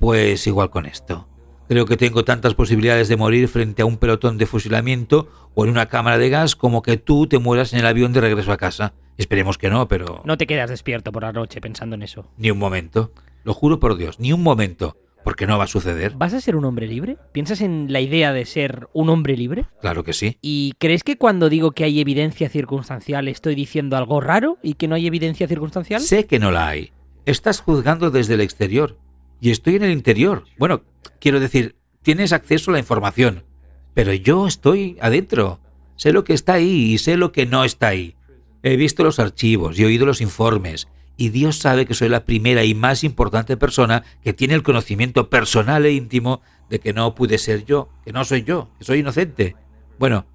Pues 0.00 0.46
igual 0.46 0.70
con 0.70 0.86
esto. 0.86 1.28
Creo 1.68 1.84
que 1.84 1.98
tengo 1.98 2.24
tantas 2.24 2.54
posibilidades 2.54 3.08
de 3.08 3.18
morir 3.18 3.48
frente 3.48 3.82
a 3.82 3.86
un 3.86 3.98
pelotón 3.98 4.38
de 4.38 4.46
fusilamiento 4.46 5.28
o 5.54 5.64
en 5.64 5.70
una 5.70 5.90
cámara 5.90 6.16
de 6.16 6.30
gas 6.30 6.56
como 6.56 6.80
que 6.80 6.96
tú 6.96 7.26
te 7.26 7.38
mueras 7.38 7.74
en 7.74 7.80
el 7.80 7.86
avión 7.86 8.14
de 8.14 8.22
regreso 8.22 8.52
a 8.52 8.56
casa. 8.56 8.94
Esperemos 9.16 9.58
que 9.58 9.70
no, 9.70 9.88
pero... 9.88 10.22
No 10.24 10.36
te 10.36 10.46
quedas 10.46 10.70
despierto 10.70 11.12
por 11.12 11.22
la 11.22 11.32
noche 11.32 11.60
pensando 11.60 11.94
en 11.94 12.02
eso. 12.02 12.30
Ni 12.36 12.50
un 12.50 12.58
momento. 12.58 13.12
Lo 13.44 13.54
juro 13.54 13.78
por 13.78 13.96
Dios, 13.96 14.18
ni 14.18 14.32
un 14.32 14.42
momento 14.42 14.96
porque 15.26 15.48
no 15.48 15.58
va 15.58 15.64
a 15.64 15.66
suceder. 15.66 16.12
¿Vas 16.14 16.34
a 16.34 16.40
ser 16.40 16.54
un 16.54 16.64
hombre 16.64 16.86
libre? 16.86 17.16
¿Piensas 17.32 17.60
en 17.60 17.92
la 17.92 18.00
idea 18.00 18.32
de 18.32 18.44
ser 18.44 18.86
un 18.92 19.08
hombre 19.08 19.36
libre? 19.36 19.64
Claro 19.80 20.04
que 20.04 20.12
sí. 20.12 20.38
¿Y 20.40 20.74
crees 20.78 21.02
que 21.02 21.18
cuando 21.18 21.48
digo 21.48 21.72
que 21.72 21.82
hay 21.82 21.98
evidencia 21.98 22.48
circunstancial 22.48 23.26
estoy 23.26 23.56
diciendo 23.56 23.96
algo 23.96 24.20
raro 24.20 24.56
y 24.62 24.74
que 24.74 24.86
no 24.86 24.94
hay 24.94 25.08
evidencia 25.08 25.48
circunstancial? 25.48 26.00
Sé 26.00 26.26
que 26.26 26.38
no 26.38 26.52
la 26.52 26.68
hay. 26.68 26.92
Estás 27.24 27.60
juzgando 27.60 28.12
desde 28.12 28.34
el 28.34 28.40
exterior 28.40 28.98
y 29.40 29.50
estoy 29.50 29.74
en 29.74 29.82
el 29.82 29.90
interior. 29.90 30.44
Bueno, 30.58 30.82
quiero 31.18 31.40
decir, 31.40 31.74
tienes 32.02 32.32
acceso 32.32 32.70
a 32.70 32.74
la 32.74 32.78
información, 32.78 33.42
pero 33.94 34.12
yo 34.14 34.46
estoy 34.46 34.96
adentro. 35.00 35.58
Sé 35.96 36.12
lo 36.12 36.22
que 36.22 36.34
está 36.34 36.52
ahí 36.52 36.92
y 36.92 36.98
sé 36.98 37.16
lo 37.16 37.32
que 37.32 37.46
no 37.46 37.64
está 37.64 37.88
ahí. 37.88 38.15
He 38.68 38.76
visto 38.76 39.04
los 39.04 39.20
archivos 39.20 39.78
y 39.78 39.84
oído 39.84 40.06
los 40.06 40.20
informes 40.20 40.88
y 41.16 41.28
Dios 41.28 41.56
sabe 41.56 41.86
que 41.86 41.94
soy 41.94 42.08
la 42.08 42.24
primera 42.24 42.64
y 42.64 42.74
más 42.74 43.04
importante 43.04 43.56
persona 43.56 44.02
que 44.24 44.32
tiene 44.32 44.54
el 44.54 44.64
conocimiento 44.64 45.30
personal 45.30 45.86
e 45.86 45.92
íntimo 45.92 46.42
de 46.68 46.80
que 46.80 46.92
no 46.92 47.14
pude 47.14 47.38
ser 47.38 47.64
yo, 47.64 47.88
que 48.04 48.12
no 48.12 48.24
soy 48.24 48.42
yo, 48.42 48.68
que 48.76 48.84
soy 48.84 48.98
inocente. 48.98 49.54
Bueno, 50.00 50.26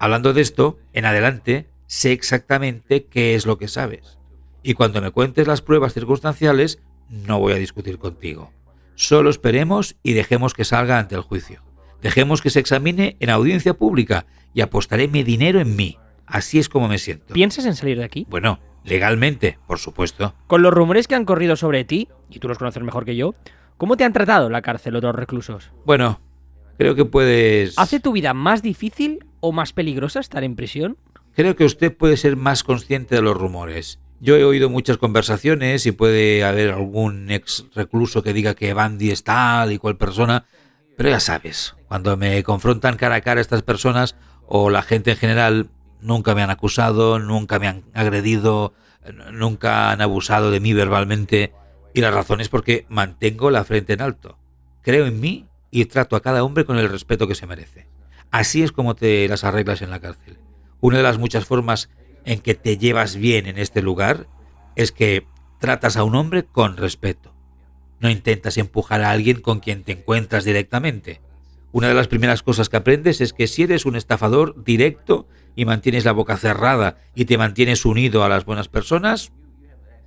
hablando 0.00 0.32
de 0.32 0.42
esto, 0.42 0.80
en 0.94 1.04
adelante 1.04 1.68
sé 1.86 2.10
exactamente 2.10 3.04
qué 3.04 3.36
es 3.36 3.46
lo 3.46 3.56
que 3.56 3.68
sabes. 3.68 4.18
Y 4.64 4.74
cuando 4.74 5.00
me 5.00 5.12
cuentes 5.12 5.46
las 5.46 5.62
pruebas 5.62 5.94
circunstanciales, 5.94 6.80
no 7.08 7.38
voy 7.38 7.52
a 7.52 7.56
discutir 7.56 7.98
contigo. 7.98 8.50
Solo 8.96 9.30
esperemos 9.30 9.94
y 10.02 10.14
dejemos 10.14 10.54
que 10.54 10.64
salga 10.64 10.98
ante 10.98 11.14
el 11.14 11.20
juicio. 11.20 11.62
Dejemos 12.02 12.42
que 12.42 12.50
se 12.50 12.58
examine 12.58 13.16
en 13.20 13.30
audiencia 13.30 13.74
pública 13.74 14.26
y 14.54 14.62
apostaré 14.62 15.06
mi 15.06 15.22
dinero 15.22 15.60
en 15.60 15.76
mí. 15.76 15.98
Así 16.26 16.58
es 16.58 16.68
como 16.68 16.88
me 16.88 16.98
siento. 16.98 17.34
¿Piensas 17.34 17.66
en 17.66 17.74
salir 17.74 17.98
de 17.98 18.04
aquí? 18.04 18.26
Bueno, 18.28 18.58
Legalmente, 18.86 19.58
por 19.66 19.80
supuesto. 19.80 20.34
Con 20.46 20.62
los 20.62 20.72
rumores 20.72 21.08
que 21.08 21.16
han 21.16 21.24
corrido 21.24 21.56
sobre 21.56 21.84
ti, 21.84 22.08
y 22.30 22.38
tú 22.38 22.46
los 22.46 22.56
conoces 22.56 22.82
mejor 22.84 23.04
que 23.04 23.16
yo, 23.16 23.34
¿cómo 23.76 23.96
te 23.96 24.04
han 24.04 24.12
tratado 24.12 24.48
la 24.48 24.62
cárcel 24.62 24.94
otros 24.94 25.14
reclusos? 25.16 25.72
Bueno, 25.84 26.20
creo 26.78 26.94
que 26.94 27.04
puedes... 27.04 27.76
¿Hace 27.78 27.98
tu 27.98 28.12
vida 28.12 28.32
más 28.32 28.62
difícil 28.62 29.26
o 29.40 29.50
más 29.50 29.72
peligrosa 29.72 30.20
estar 30.20 30.44
en 30.44 30.54
prisión? 30.54 30.98
Creo 31.34 31.56
que 31.56 31.64
usted 31.64 31.94
puede 31.94 32.16
ser 32.16 32.36
más 32.36 32.62
consciente 32.62 33.16
de 33.16 33.22
los 33.22 33.36
rumores. 33.36 33.98
Yo 34.20 34.36
he 34.36 34.44
oído 34.44 34.70
muchas 34.70 34.98
conversaciones 34.98 35.84
y 35.84 35.92
puede 35.92 36.44
haber 36.44 36.70
algún 36.70 37.30
ex 37.32 37.66
recluso 37.74 38.22
que 38.22 38.32
diga 38.32 38.54
que 38.54 38.72
Bandy 38.72 39.10
es 39.10 39.24
tal 39.24 39.72
y 39.72 39.78
cual 39.78 39.96
persona, 39.96 40.46
pero 40.96 41.10
ya 41.10 41.20
sabes, 41.20 41.74
cuando 41.88 42.16
me 42.16 42.42
confrontan 42.44 42.96
cara 42.96 43.16
a 43.16 43.20
cara 43.20 43.40
estas 43.40 43.62
personas 43.62 44.14
o 44.46 44.70
la 44.70 44.82
gente 44.82 45.10
en 45.10 45.16
general, 45.16 45.70
Nunca 46.00 46.34
me 46.34 46.42
han 46.42 46.50
acusado, 46.50 47.18
nunca 47.18 47.58
me 47.58 47.68
han 47.68 47.84
agredido, 47.94 48.74
nunca 49.32 49.90
han 49.90 50.00
abusado 50.00 50.50
de 50.50 50.60
mí 50.60 50.72
verbalmente 50.72 51.52
y 51.94 52.00
la 52.00 52.10
razón 52.10 52.40
es 52.40 52.48
porque 52.48 52.86
mantengo 52.88 53.50
la 53.50 53.64
frente 53.64 53.94
en 53.94 54.02
alto. 54.02 54.38
Creo 54.82 55.06
en 55.06 55.20
mí 55.20 55.46
y 55.70 55.86
trato 55.86 56.16
a 56.16 56.22
cada 56.22 56.44
hombre 56.44 56.64
con 56.64 56.78
el 56.78 56.88
respeto 56.88 57.26
que 57.26 57.34
se 57.34 57.46
merece. 57.46 57.88
Así 58.30 58.62
es 58.62 58.72
como 58.72 58.94
te 58.94 59.26
las 59.28 59.44
arreglas 59.44 59.82
en 59.82 59.90
la 59.90 60.00
cárcel. 60.00 60.38
Una 60.80 60.98
de 60.98 61.02
las 61.02 61.18
muchas 61.18 61.46
formas 61.46 61.88
en 62.24 62.40
que 62.40 62.54
te 62.54 62.76
llevas 62.76 63.16
bien 63.16 63.46
en 63.46 63.58
este 63.58 63.82
lugar 63.82 64.26
es 64.74 64.92
que 64.92 65.26
tratas 65.58 65.96
a 65.96 66.04
un 66.04 66.14
hombre 66.14 66.44
con 66.44 66.76
respeto. 66.76 67.32
No 67.98 68.10
intentas 68.10 68.58
empujar 68.58 69.00
a 69.00 69.10
alguien 69.10 69.40
con 69.40 69.60
quien 69.60 69.82
te 69.82 69.92
encuentras 69.92 70.44
directamente. 70.44 71.20
Una 71.72 71.88
de 71.88 71.94
las 71.94 72.08
primeras 72.08 72.42
cosas 72.42 72.68
que 72.68 72.76
aprendes 72.76 73.20
es 73.20 73.32
que 73.32 73.46
si 73.46 73.62
eres 73.62 73.86
un 73.86 73.96
estafador 73.96 74.62
directo 74.64 75.26
y 75.56 75.64
mantienes 75.64 76.04
la 76.04 76.12
boca 76.12 76.36
cerrada 76.36 76.98
y 77.14 77.24
te 77.24 77.38
mantienes 77.38 77.84
unido 77.84 78.22
a 78.22 78.28
las 78.28 78.44
buenas 78.44 78.68
personas, 78.68 79.32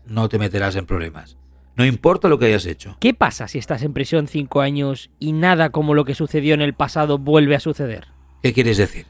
no 0.05 0.29
te 0.29 0.39
meterás 0.39 0.75
en 0.75 0.85
problemas. 0.85 1.37
No 1.75 1.85
importa 1.85 2.29
lo 2.29 2.37
que 2.39 2.45
hayas 2.45 2.65
hecho. 2.65 2.97
¿Qué 2.99 3.13
pasa 3.13 3.47
si 3.47 3.57
estás 3.57 3.83
en 3.83 3.93
prisión 3.93 4.27
cinco 4.27 4.61
años 4.61 5.09
y 5.19 5.33
nada 5.33 5.71
como 5.71 5.93
lo 5.93 6.05
que 6.05 6.13
sucedió 6.15 6.53
en 6.53 6.61
el 6.61 6.73
pasado 6.73 7.17
vuelve 7.17 7.55
a 7.55 7.59
suceder? 7.59 8.07
¿Qué 8.43 8.53
quieres 8.53 8.77
decir? 8.77 9.05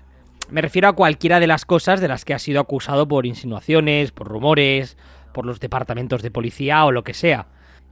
Me 0.49 0.61
refiero 0.61 0.87
a 0.87 0.93
cualquiera 0.93 1.39
de 1.39 1.47
las 1.47 1.65
cosas 1.65 1.99
de 1.99 2.07
las 2.07 2.25
que 2.25 2.33
has 2.33 2.41
sido 2.41 2.59
acusado 2.59 3.07
por 3.07 3.25
insinuaciones, 3.25 4.11
por 4.11 4.27
rumores, 4.27 4.97
por 5.33 5.45
los 5.45 5.59
departamentos 5.59 6.21
de 6.21 6.31
policía 6.31 6.85
o 6.85 6.91
lo 6.91 7.03
que 7.03 7.13
sea. 7.13 7.47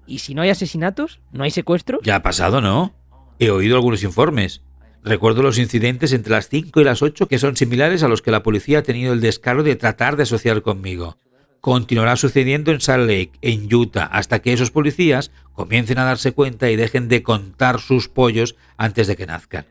¿Y 0.08 0.20
si 0.20 0.34
no 0.34 0.42
hay 0.42 0.50
asesinatos? 0.50 1.20
¿No 1.32 1.44
hay 1.44 1.52
secuestros? 1.52 2.02
Ya 2.04 2.16
ha 2.16 2.24
pasado, 2.24 2.62
¿no? 2.62 2.94
He 3.40 3.50
oído 3.50 3.76
algunos 3.76 4.04
informes. 4.04 4.64
Recuerdo 5.04 5.42
los 5.42 5.58
incidentes 5.58 6.12
entre 6.12 6.32
las 6.32 6.50
5 6.50 6.82
y 6.82 6.84
las 6.84 7.02
8 7.02 7.28
que 7.28 7.40
son 7.40 7.56
similares 7.56 8.04
a 8.04 8.08
los 8.08 8.22
que 8.22 8.32
la 8.32 8.44
policía 8.44 8.80
ha 8.80 8.84
tenido 8.84 9.14
el 9.14 9.22
descaro 9.22 9.64
de 9.64 9.76
tratar 9.76 10.18
de 10.18 10.24
asociar 10.24 10.62
conmigo. 10.62 11.18
Continuará 11.62 12.16
sucediendo 12.16 12.72
en 12.72 12.82
Salt 12.82 13.10
Lake, 13.10 13.32
en 13.42 13.74
Utah, 13.74 14.06
hasta 14.06 14.40
que 14.40 14.54
esos 14.54 14.72
policías 14.72 15.32
comiencen 15.54 16.00
a 16.00 16.06
darse 16.06 16.32
cuenta 16.32 16.70
y 16.70 16.76
dejen 16.76 17.08
de 17.08 17.24
contar 17.24 17.80
sus 17.80 18.10
pollos 18.10 18.56
antes 18.78 19.08
de 19.08 19.16
que 19.16 19.26
nazcan. 19.26 19.66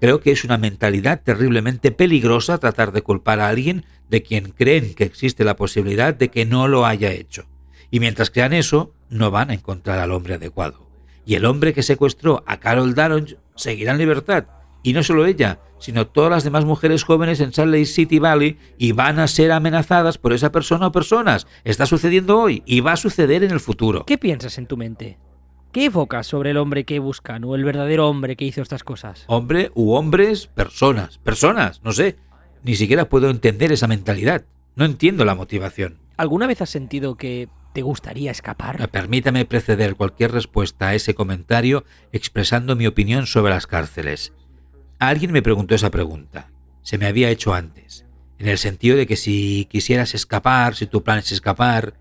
Creo 0.00 0.20
que 0.20 0.32
es 0.32 0.44
una 0.44 0.58
mentalidad 0.58 1.20
terriblemente 1.22 1.92
peligrosa 1.92 2.58
tratar 2.58 2.92
de 2.92 3.02
culpar 3.02 3.40
a 3.40 3.48
alguien 3.48 3.84
de 4.08 4.22
quien 4.22 4.50
creen 4.50 4.94
que 4.94 5.04
existe 5.04 5.44
la 5.44 5.56
posibilidad 5.56 6.14
de 6.14 6.28
que 6.28 6.44
no 6.44 6.68
lo 6.68 6.86
haya 6.86 7.12
hecho. 7.12 7.46
Y 7.90 8.00
mientras 8.00 8.30
crean 8.30 8.52
eso, 8.52 8.94
no 9.10 9.30
van 9.30 9.50
a 9.50 9.54
encontrar 9.54 9.98
al 9.98 10.12
hombre 10.12 10.34
adecuado. 10.34 10.88
Y 11.24 11.34
el 11.34 11.44
hombre 11.44 11.72
que 11.72 11.82
secuestró 11.82 12.42
a 12.46 12.58
Carol 12.58 12.94
Daron 12.94 13.36
seguirá 13.54 13.92
en 13.92 13.98
libertad, 13.98 14.46
y 14.82 14.92
no 14.92 15.02
solo 15.02 15.26
ella, 15.26 15.60
sino 15.78 16.06
todas 16.06 16.30
las 16.30 16.44
demás 16.44 16.64
mujeres 16.64 17.04
jóvenes 17.04 17.40
en 17.40 17.52
Salt 17.52 17.72
Lake 17.72 17.86
City 17.86 18.18
Valley 18.18 18.56
y 18.78 18.92
van 18.92 19.18
a 19.18 19.26
ser 19.26 19.52
amenazadas 19.52 20.18
por 20.18 20.32
esa 20.32 20.52
persona 20.52 20.88
o 20.88 20.92
personas. 20.92 21.46
Está 21.64 21.86
sucediendo 21.86 22.38
hoy 22.38 22.62
y 22.66 22.80
va 22.80 22.92
a 22.92 22.96
suceder 22.96 23.42
en 23.42 23.50
el 23.50 23.60
futuro. 23.60 24.04
¿Qué 24.06 24.18
piensas 24.18 24.58
en 24.58 24.66
tu 24.66 24.76
mente? 24.76 25.18
¿Qué 25.72 25.86
evocas 25.86 26.26
sobre 26.26 26.50
el 26.50 26.58
hombre 26.58 26.84
que 26.84 26.98
buscan 26.98 27.44
o 27.44 27.54
el 27.54 27.64
verdadero 27.64 28.08
hombre 28.08 28.36
que 28.36 28.44
hizo 28.44 28.60
estas 28.60 28.84
cosas? 28.84 29.24
Hombre 29.26 29.72
u 29.74 29.92
hombres, 29.92 30.46
personas. 30.46 31.18
Personas, 31.18 31.80
no 31.82 31.92
sé. 31.92 32.16
Ni 32.62 32.76
siquiera 32.76 33.08
puedo 33.08 33.30
entender 33.30 33.72
esa 33.72 33.88
mentalidad. 33.88 34.44
No 34.76 34.84
entiendo 34.84 35.24
la 35.24 35.34
motivación. 35.34 35.98
¿Alguna 36.16 36.46
vez 36.46 36.60
has 36.60 36.70
sentido 36.70 37.16
que 37.16 37.48
te 37.72 37.82
gustaría 37.82 38.30
escapar? 38.30 38.88
Permítame 38.90 39.46
preceder 39.46 39.96
cualquier 39.96 40.32
respuesta 40.32 40.88
a 40.88 40.94
ese 40.94 41.14
comentario 41.14 41.84
expresando 42.12 42.76
mi 42.76 42.86
opinión 42.86 43.26
sobre 43.26 43.52
las 43.52 43.66
cárceles. 43.66 44.32
Alguien 45.02 45.32
me 45.32 45.42
preguntó 45.42 45.74
esa 45.74 45.90
pregunta. 45.90 46.52
Se 46.82 46.96
me 46.96 47.06
había 47.06 47.28
hecho 47.28 47.54
antes, 47.54 48.06
en 48.38 48.46
el 48.46 48.56
sentido 48.56 48.96
de 48.96 49.08
que 49.08 49.16
si 49.16 49.66
quisieras 49.68 50.14
escapar, 50.14 50.76
si 50.76 50.86
tu 50.86 51.02
plan 51.02 51.18
es 51.18 51.32
escapar, 51.32 51.94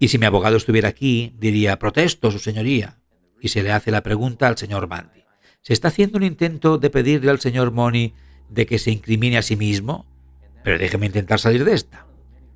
y 0.00 0.08
si 0.08 0.18
mi 0.18 0.26
abogado 0.26 0.56
estuviera 0.56 0.88
aquí, 0.88 1.36
diría, 1.38 1.78
protesto, 1.78 2.32
su 2.32 2.40
señoría. 2.40 2.98
Y 3.40 3.50
se 3.50 3.62
le 3.62 3.70
hace 3.70 3.92
la 3.92 4.02
pregunta 4.02 4.48
al 4.48 4.58
señor 4.58 4.88
Bandy. 4.88 5.22
¿Se 5.60 5.72
está 5.72 5.86
haciendo 5.86 6.18
un 6.18 6.24
intento 6.24 6.78
de 6.78 6.90
pedirle 6.90 7.30
al 7.30 7.38
señor 7.38 7.70
Money 7.70 8.12
de 8.48 8.66
que 8.66 8.80
se 8.80 8.90
incrimine 8.90 9.38
a 9.38 9.42
sí 9.42 9.54
mismo? 9.54 10.04
Pero 10.64 10.78
déjeme 10.78 11.06
intentar 11.06 11.38
salir 11.38 11.64
de 11.64 11.74
esta. 11.74 12.06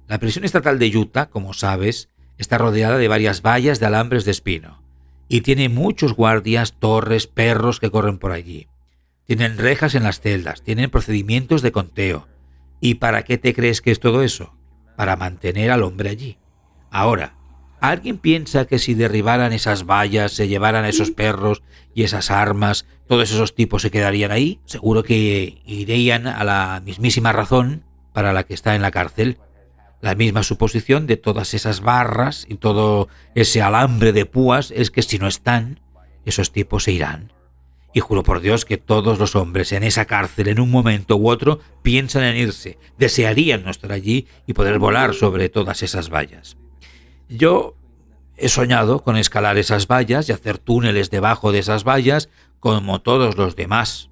La 0.08 0.18
prisión 0.18 0.44
estatal 0.44 0.80
de 0.80 0.96
Utah, 0.96 1.26
como 1.26 1.54
sabes, 1.54 2.08
está 2.38 2.58
rodeada 2.58 2.98
de 2.98 3.06
varias 3.06 3.40
vallas 3.40 3.78
de 3.78 3.86
alambres 3.86 4.24
de 4.24 4.32
espino 4.32 4.82
y 5.28 5.42
tiene 5.42 5.68
muchos 5.68 6.12
guardias, 6.12 6.72
torres, 6.80 7.28
perros 7.28 7.78
que 7.78 7.92
corren 7.92 8.18
por 8.18 8.32
allí. 8.32 8.66
Tienen 9.26 9.58
rejas 9.58 9.96
en 9.96 10.04
las 10.04 10.20
celdas, 10.20 10.62
tienen 10.62 10.88
procedimientos 10.88 11.60
de 11.60 11.72
conteo. 11.72 12.28
¿Y 12.80 12.94
para 12.94 13.24
qué 13.24 13.38
te 13.38 13.54
crees 13.54 13.80
que 13.80 13.90
es 13.90 13.98
todo 13.98 14.22
eso? 14.22 14.54
Para 14.96 15.16
mantener 15.16 15.72
al 15.72 15.82
hombre 15.82 16.10
allí. 16.10 16.38
Ahora, 16.92 17.34
¿alguien 17.80 18.18
piensa 18.18 18.66
que 18.66 18.78
si 18.78 18.94
derribaran 18.94 19.52
esas 19.52 19.84
vallas, 19.84 20.32
se 20.32 20.46
llevaran 20.46 20.84
esos 20.84 21.10
perros 21.10 21.64
y 21.92 22.04
esas 22.04 22.30
armas, 22.30 22.86
todos 23.08 23.32
esos 23.32 23.56
tipos 23.56 23.82
se 23.82 23.90
quedarían 23.90 24.30
ahí? 24.30 24.60
Seguro 24.64 25.02
que 25.02 25.60
irían 25.66 26.28
a 26.28 26.44
la 26.44 26.80
mismísima 26.84 27.32
razón 27.32 27.82
para 28.12 28.32
la 28.32 28.44
que 28.44 28.54
está 28.54 28.76
en 28.76 28.82
la 28.82 28.92
cárcel. 28.92 29.38
La 30.00 30.14
misma 30.14 30.44
suposición 30.44 31.08
de 31.08 31.16
todas 31.16 31.52
esas 31.52 31.80
barras 31.80 32.46
y 32.48 32.56
todo 32.56 33.08
ese 33.34 33.60
alambre 33.60 34.12
de 34.12 34.24
púas 34.24 34.70
es 34.70 34.92
que 34.92 35.02
si 35.02 35.18
no 35.18 35.26
están, 35.26 35.80
esos 36.24 36.52
tipos 36.52 36.84
se 36.84 36.92
irán 36.92 37.35
y 37.96 38.00
juro 38.00 38.22
por 38.22 38.42
Dios 38.42 38.66
que 38.66 38.76
todos 38.76 39.18
los 39.18 39.36
hombres 39.36 39.72
en 39.72 39.82
esa 39.82 40.04
cárcel 40.04 40.48
en 40.48 40.60
un 40.60 40.70
momento 40.70 41.16
u 41.16 41.30
otro 41.30 41.60
piensan 41.80 42.24
en 42.24 42.36
irse, 42.36 42.78
desearían 42.98 43.64
no 43.64 43.70
estar 43.70 43.90
allí 43.90 44.26
y 44.46 44.52
poder 44.52 44.78
volar 44.78 45.14
sobre 45.14 45.48
todas 45.48 45.82
esas 45.82 46.10
vallas. 46.10 46.58
Yo 47.30 47.74
he 48.36 48.50
soñado 48.50 49.02
con 49.02 49.16
escalar 49.16 49.56
esas 49.56 49.86
vallas 49.86 50.28
y 50.28 50.32
hacer 50.32 50.58
túneles 50.58 51.08
debajo 51.08 51.52
de 51.52 51.60
esas 51.60 51.84
vallas 51.84 52.28
como 52.60 53.00
todos 53.00 53.38
los 53.38 53.56
demás. 53.56 54.10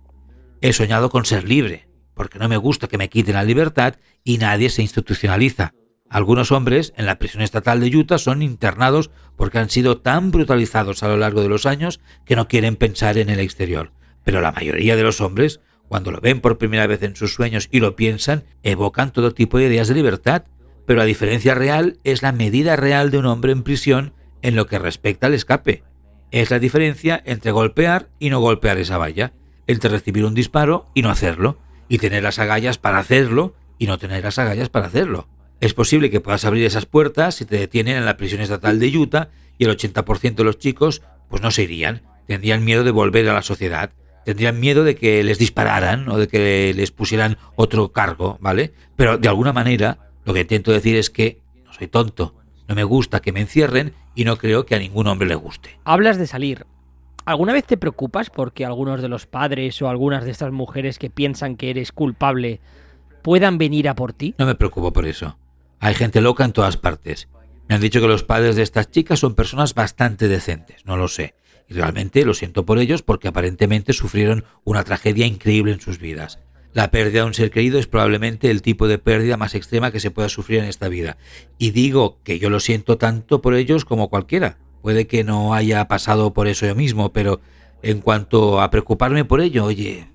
He 0.63 0.73
soñado 0.73 1.11
con 1.11 1.27
ser 1.27 1.47
libre, 1.47 1.87
porque 2.15 2.39
no 2.39 2.49
me 2.49 2.57
gusta 2.57 2.89
que 2.89 2.97
me 2.97 3.11
quiten 3.11 3.35
la 3.35 3.45
libertad 3.45 3.97
y 4.25 4.39
nadie 4.39 4.71
se 4.71 4.81
institucionaliza. 4.81 5.75
Algunos 6.15 6.53
hombres 6.53 6.95
en 6.97 7.07
la 7.07 7.19
prisión 7.19 7.43
estatal 7.43 7.81
de 7.81 7.89
Utah 7.89 8.19
son 8.19 8.41
internados 8.41 9.11
porque 9.35 9.59
han 9.59 9.69
sido 9.69 9.99
tan 9.99 10.31
brutalizados 10.31 11.03
a 11.03 11.09
lo 11.09 11.17
largo 11.17 11.43
de 11.43 11.49
los 11.49 11.67
años 11.67 11.99
que 12.25 12.37
no 12.37 12.47
quieren 12.47 12.77
pensar 12.77 13.19
en 13.19 13.31
el 13.31 13.41
exterior. 13.41 13.91
Pero 14.23 14.41
la 14.41 14.53
mayoría 14.53 14.95
de 14.95 15.03
los 15.03 15.21
hombres, 15.21 15.59
cuando 15.89 16.13
lo 16.13 16.21
ven 16.21 16.41
por 16.41 16.57
primera 16.57 16.87
vez 16.87 17.03
en 17.03 17.17
sus 17.17 17.35
sueños 17.35 17.69
y 17.73 17.81
lo 17.81 17.97
piensan, 17.97 18.45
evocan 18.63 19.13
todo 19.13 19.35
tipo 19.35 19.59
de 19.59 19.65
ideas 19.65 19.89
de 19.89 19.95
libertad. 19.95 20.45
Pero 20.87 21.01
la 21.01 21.05
diferencia 21.05 21.53
real 21.53 21.99
es 22.05 22.23
la 22.23 22.31
medida 22.31 22.77
real 22.77 23.11
de 23.11 23.19
un 23.19 23.27
hombre 23.27 23.51
en 23.51 23.65
prisión 23.65 24.13
en 24.41 24.55
lo 24.55 24.69
que 24.69 24.79
respecta 24.79 25.27
al 25.27 25.35
escape. 25.35 25.83
Es 26.31 26.49
la 26.49 26.61
diferencia 26.61 27.21
entre 27.27 27.51
golpear 27.51 28.09
y 28.21 28.31
no 28.31 28.39
golpear 28.39 28.79
esa 28.79 28.99
valla, 28.99 29.33
entre 29.67 29.91
recibir 29.91 30.25
un 30.25 30.35
disparo 30.35 30.87
y 30.95 31.03
no 31.03 31.11
hacerlo, 31.11 31.59
y 31.89 31.99
tener 31.99 32.23
las 32.23 32.39
agallas 32.39 32.79
para 32.79 32.99
hacerlo 32.99 33.57
y 33.79 33.89
no 33.89 33.99
tener 33.99 34.23
las 34.23 34.39
agallas 34.39 34.69
para 34.69 34.87
hacerlo. 34.87 35.27
Es 35.65 35.73
posible 35.73 36.11
que 36.11 36.21
puedas 36.21 36.45
abrir 36.45 36.63
esas 36.67 36.85
puertas 36.85 37.37
si 37.37 37.47
te 37.47 37.57
detienen 37.57 37.97
en 37.97 38.05
la 38.05 38.19
prisión 38.19 38.43
estatal 38.43 38.79
de 38.79 38.95
Utah 38.99 39.31
y 39.57 39.65
el 39.65 39.75
80% 39.75 40.35
de 40.35 40.45
los 40.45 40.59
chicos 40.59 41.01
pues 41.31 41.41
no 41.41 41.51
se 41.51 41.63
irían, 41.63 42.03
tendrían 42.27 42.67
miedo 42.67 42.85
de 42.85 42.91
volver 42.91 43.27
a 43.31 43.33
la 43.33 43.41
sociedad, 43.41 43.89
tendrían 44.27 44.61
miedo 44.61 44.85
de 44.85 44.95
que 44.95 45.25
les 45.25 45.39
dispararan 45.39 46.07
o 46.11 46.19
de 46.19 46.29
que 46.29 46.75
les 46.77 46.91
pusieran 46.91 47.39
otro 47.57 47.93
cargo, 47.93 48.37
¿vale? 48.43 48.75
Pero 48.95 49.17
de 49.17 49.27
alguna 49.27 49.55
manera 49.55 50.11
lo 50.27 50.35
que 50.35 50.43
intento 50.43 50.71
decir 50.71 50.97
es 50.97 51.09
que 51.09 51.41
no 51.65 51.73
soy 51.73 51.89
tonto, 51.89 52.35
no 52.69 52.75
me 52.75 52.85
gusta 52.85 53.21
que 53.21 53.33
me 53.33 53.41
encierren 53.41 53.95
y 54.15 54.27
no 54.27 54.37
creo 54.37 54.67
que 54.67 54.75
a 54.75 54.79
ningún 54.79 55.07
hombre 55.07 55.27
le 55.27 55.35
guste. 55.35 55.79
Hablas 55.85 56.19
de 56.19 56.27
salir. 56.27 56.67
¿Alguna 57.25 57.55
vez 57.55 57.65
te 57.65 57.79
preocupas 57.79 58.29
porque 58.29 58.67
algunos 58.67 59.01
de 59.01 59.09
los 59.09 59.25
padres 59.25 59.81
o 59.81 59.89
algunas 59.89 60.27
de 60.27 60.31
estas 60.31 60.53
mujeres 60.53 60.99
que 60.99 61.09
piensan 61.09 61.57
que 61.57 61.71
eres 61.71 61.91
culpable 61.91 62.61
puedan 63.23 63.57
venir 63.57 63.89
a 63.89 63.95
por 63.95 64.13
ti? 64.13 64.35
No 64.37 64.45
me 64.45 64.57
preocupo 64.57 64.93
por 64.93 65.07
eso. 65.07 65.39
Hay 65.85 65.95
gente 65.95 66.23
loca 66.23 66.47
en 66.47 66.55
todas 66.55 66.79
partes. 66.79 67.29
Me 67.69 67.75
han 67.75 67.81
dicho 67.83 68.01
que 68.01 68.09
los 68.09 68.23
padres 68.23 68.57
de 68.57 68.63
estas 68.63 68.91
chicas 68.91 69.21
son 69.21 69.35
personas 69.35 69.75
bastante 69.75 70.29
decentes, 70.29 70.87
no 70.87 70.97
lo 70.97 71.09
sé. 71.09 71.35
Y 71.69 71.75
realmente 71.75 72.25
lo 72.25 72.33
siento 72.33 72.65
por 72.65 72.79
ellos 72.79 73.03
porque 73.03 73.29
aparentemente 73.29 73.93
sufrieron 73.93 74.47
una 74.65 74.83
tragedia 74.83 75.27
increíble 75.27 75.73
en 75.73 75.83
sus 75.83 75.99
vidas. 75.99 76.39
La 76.73 76.91
pérdida 76.91 77.21
de 77.21 77.27
un 77.27 77.35
ser 77.35 77.51
querido 77.51 77.79
es 77.79 77.87
probablemente 77.87 78.51
el 78.51 78.63
tipo 78.63 78.89
de 78.89 78.97
pérdida 78.97 79.37
más 79.37 79.55
extrema 79.55 79.91
que 79.91 80.01
se 80.01 80.11
pueda 80.11 80.31
sufrir 80.31 80.61
en 80.61 80.71
esta 80.71 80.89
vida. 80.89 81.19
Y 81.59 81.73
digo 81.73 82.19
que 82.25 82.39
yo 82.39 82.49
lo 82.49 82.61
siento 82.61 82.97
tanto 82.97 83.43
por 83.43 83.53
ellos 83.55 83.85
como 83.85 84.09
cualquiera. 84.09 84.57
Puede 84.81 85.07
que 85.07 85.23
no 85.23 85.53
haya 85.53 85.87
pasado 85.87 86.33
por 86.33 86.49
eso 86.49 86.65
yo 86.65 86.75
mismo, 86.75 87.13
pero 87.13 87.43
en 87.83 88.01
cuanto 88.01 88.63
a 88.63 88.71
preocuparme 88.71 89.27
por 89.27 89.43
ello, 89.43 89.67
oye, 89.67 90.09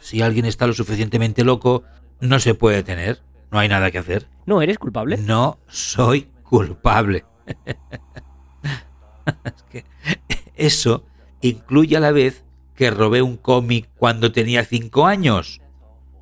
si 0.00 0.22
alguien 0.22 0.44
está 0.44 0.66
lo 0.66 0.72
suficientemente 0.72 1.44
loco, 1.44 1.84
no 2.18 2.40
se 2.40 2.54
puede 2.54 2.82
tener. 2.82 3.20
No 3.50 3.58
hay 3.58 3.68
nada 3.68 3.90
que 3.90 3.98
hacer. 3.98 4.28
¿No 4.46 4.62
eres 4.62 4.78
culpable? 4.78 5.16
No 5.18 5.58
soy 5.68 6.28
culpable. 6.42 7.24
es 9.44 9.62
que 9.70 9.84
eso 10.54 11.04
incluye 11.40 11.96
a 11.96 12.00
la 12.00 12.12
vez 12.12 12.44
que 12.74 12.90
robé 12.90 13.22
un 13.22 13.36
cómic 13.36 13.88
cuando 13.96 14.32
tenía 14.32 14.64
cinco 14.64 15.06
años. 15.06 15.60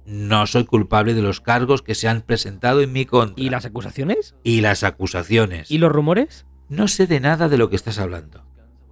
No 0.04 0.46
soy 0.46 0.64
culpable 0.64 1.14
de 1.14 1.22
los 1.22 1.40
cargos 1.40 1.82
que 1.82 1.94
se 1.94 2.08
han 2.08 2.22
presentado 2.22 2.80
en 2.80 2.92
mi 2.92 3.06
contra. 3.06 3.42
¿Y 3.42 3.50
las 3.50 3.64
acusaciones? 3.64 4.34
Y 4.42 4.60
las 4.60 4.82
acusaciones. 4.82 5.70
¿Y 5.70 5.78
los 5.78 5.92
rumores? 5.92 6.46
No 6.68 6.88
sé 6.88 7.06
de 7.06 7.20
nada 7.20 7.48
de 7.48 7.58
lo 7.58 7.70
que 7.70 7.76
estás 7.76 7.98
hablando. 7.98 8.44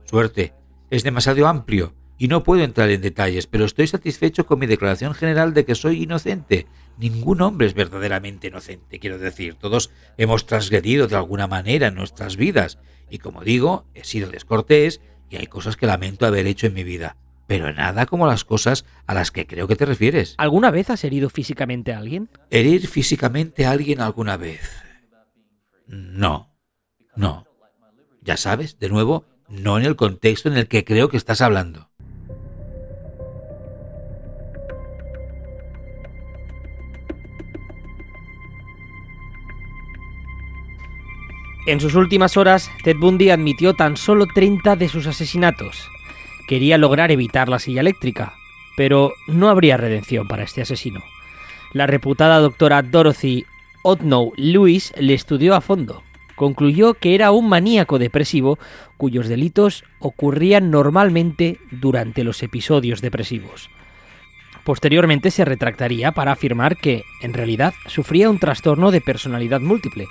Suerte. 0.05 0.55
Es 0.91 1.05
demasiado 1.05 1.47
amplio 1.47 1.95
y 2.21 2.29
no 2.29 2.43
puedo 2.43 2.63
entrar 2.63 2.91
en 2.91 3.01
detalles, 3.01 3.47
pero 3.47 3.65
estoy 3.65 3.87
satisfecho 3.87 4.45
con 4.45 4.59
mi 4.59 4.67
declaración 4.67 5.15
general 5.15 5.55
de 5.55 5.65
que 5.65 5.75
soy 5.75 6.03
inocente. 6.03 6.67
Ningún 6.99 7.41
hombre 7.41 7.67
es 7.67 7.73
verdaderamente 7.73 8.49
inocente, 8.49 8.99
quiero 8.99 9.17
decir, 9.17 9.55
todos 9.55 9.91
hemos 10.19 10.45
transgredido 10.45 11.09
de 11.09 11.17
alguna 11.17 11.47
manera 11.47 11.87
en 11.87 11.95
nuestras 11.95 12.37
vidas, 12.37 12.79
y 13.09 13.21
como 13.21 13.43
digo, 13.43 13.87
he 13.95 14.05
sido 14.05 14.31
descortés 14.31 15.01
y 15.31 15.37
hay 15.37 15.47
cosas 15.47 15.79
que 15.79 15.87
lamento 15.87 16.27
haber 16.27 16.47
hecho 16.47 16.67
en 16.67 16.75
mi 16.75 16.85
vida, 16.85 17.17
pero 17.47 17.73
nada 17.73 18.05
como 18.05 18.27
las 18.27 18.45
cosas 18.45 18.85
a 19.07 19.15
las 19.15 19.31
que 19.31 19.47
creo 19.47 19.67
que 19.67 19.77
te 19.77 19.87
refieres. 19.87 20.35
¿Alguna 20.37 20.71
vez 20.71 20.91
has 20.91 21.03
herido 21.05 21.31
físicamente 21.31 21.95
a 21.95 21.99
alguien? 22.01 22.29
¿Herir 22.51 22.87
físicamente 22.87 23.65
a 23.65 23.71
alguien 23.71 24.03
alguna 24.03 24.37
vez? 24.37 24.71
No, 25.87 26.55
no. 27.17 27.47
Ya 28.21 28.37
sabes, 28.37 28.79
de 28.79 28.91
nuevo, 28.91 29.25
no 29.49 29.79
en 29.79 29.87
el 29.87 29.97
contexto 29.97 30.51
en 30.51 30.59
el 30.59 30.69
que 30.69 30.85
creo 30.85 31.09
que 31.09 31.17
estás 31.17 31.41
hablando. 31.41 31.90
En 41.67 41.79
sus 41.79 41.95
últimas 41.95 42.37
horas, 42.37 42.71
Ted 42.83 42.97
Bundy 42.97 43.31
admitió 43.31 43.75
tan 43.75 43.97
solo 43.97 44.27
30 44.27 44.77
de 44.77 44.89
sus 44.89 45.07
asesinatos. 45.07 45.91
Quería 46.49 46.79
lograr 46.79 47.11
evitar 47.11 47.49
la 47.49 47.59
silla 47.59 47.83
eléctrica, 47.83 48.35
pero 48.77 49.13
no 49.27 49.51
habría 49.51 49.77
redención 49.77 50.27
para 50.27 50.43
este 50.43 50.63
asesino. 50.63 51.03
La 51.73 51.87
reputada 51.87 52.39
doctora 52.39 52.83
Dorothy 52.83 53.45
Otnow 53.83 54.33
Lewis 54.37 54.93
le 54.99 55.15
estudió 55.15 55.55
a 55.55 55.61
fondo. 55.61 56.03
Concluyó 56.35 56.95
que 56.95 57.15
era 57.15 57.31
un 57.31 57.49
maníaco 57.51 57.99
depresivo 57.99 58.59
cuyos 58.97 59.29
delitos 59.29 59.85
ocurrían 59.99 60.71
normalmente 60.71 61.61
durante 61.71 62.25
los 62.25 62.43
episodios 62.43 63.03
depresivos. 63.03 63.69
Posteriormente 64.65 65.31
se 65.31 65.45
retractaría 65.45 66.13
para 66.13 66.33
afirmar 66.33 66.77
que, 66.79 67.05
en 67.23 67.35
realidad, 67.35 67.75
sufría 67.87 68.31
un 68.31 68.39
trastorno 68.39 68.91
de 68.91 69.01
personalidad 69.01 69.61
múltiple, 69.61 70.07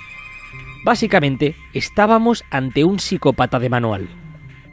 Básicamente, 0.82 1.56
estábamos 1.74 2.44
ante 2.50 2.84
un 2.84 2.98
psicópata 2.98 3.58
de 3.58 3.68
manual. 3.68 4.08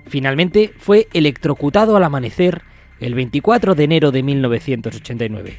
Finalmente, 0.07 0.73
fue 0.77 1.07
electrocutado 1.13 1.97
al 1.97 2.03
amanecer 2.03 2.61
el 3.01 3.13
24 3.13 3.75
de 3.75 3.83
enero 3.83 4.11
de 4.11 4.23
1989. 4.23 5.57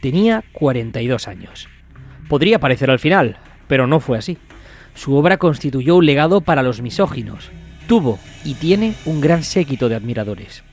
Tenía 0.00 0.42
42 0.52 1.28
años. 1.28 1.68
Podría 2.28 2.58
parecer 2.58 2.90
al 2.90 2.98
final, 2.98 3.38
pero 3.68 3.86
no 3.86 4.00
fue 4.00 4.18
así. 4.18 4.38
Su 4.94 5.14
obra 5.14 5.36
constituyó 5.36 5.96
un 5.96 6.06
legado 6.06 6.40
para 6.40 6.64
los 6.64 6.82
misóginos. 6.82 7.50
Tuvo 7.86 8.18
y 8.44 8.54
tiene 8.54 8.94
un 9.04 9.20
gran 9.20 9.44
séquito 9.44 9.88
de 9.88 9.94
admiradores. 9.94 10.64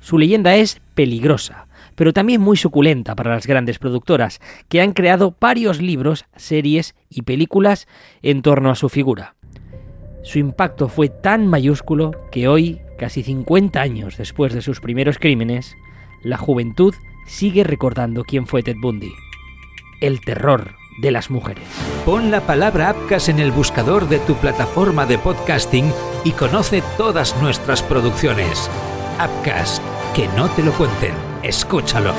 Su 0.00 0.18
leyenda 0.18 0.56
es 0.56 0.80
peligrosa, 0.94 1.67
pero 1.98 2.12
también 2.12 2.40
muy 2.40 2.56
suculenta 2.56 3.16
para 3.16 3.34
las 3.34 3.48
grandes 3.48 3.80
productoras, 3.80 4.40
que 4.68 4.80
han 4.80 4.92
creado 4.92 5.34
varios 5.40 5.82
libros, 5.82 6.26
series 6.36 6.94
y 7.10 7.22
películas 7.22 7.88
en 8.22 8.40
torno 8.40 8.70
a 8.70 8.76
su 8.76 8.88
figura. 8.88 9.34
Su 10.22 10.38
impacto 10.38 10.88
fue 10.88 11.08
tan 11.08 11.48
mayúsculo 11.48 12.12
que 12.30 12.46
hoy, 12.46 12.80
casi 12.98 13.24
50 13.24 13.80
años 13.80 14.16
después 14.16 14.54
de 14.54 14.62
sus 14.62 14.80
primeros 14.80 15.18
crímenes, 15.18 15.76
la 16.22 16.36
juventud 16.36 16.94
sigue 17.26 17.64
recordando 17.64 18.22
quién 18.22 18.46
fue 18.46 18.62
Ted 18.62 18.76
Bundy. 18.80 19.12
El 20.00 20.20
terror 20.20 20.76
de 21.00 21.10
las 21.10 21.30
mujeres. 21.30 21.64
Pon 22.04 22.30
la 22.30 22.42
palabra 22.42 22.90
Apcas 22.90 23.28
en 23.28 23.40
el 23.40 23.50
buscador 23.50 24.08
de 24.08 24.20
tu 24.20 24.36
plataforma 24.36 25.04
de 25.04 25.18
podcasting 25.18 25.92
y 26.24 26.30
conoce 26.30 26.80
todas 26.96 27.42
nuestras 27.42 27.82
producciones. 27.82 28.70
Apcas 29.18 29.82
Que 30.14 30.28
no 30.36 30.48
te 30.50 30.62
lo 30.62 30.70
cuenten. 30.74 31.27
Escúchalo. 31.42 32.14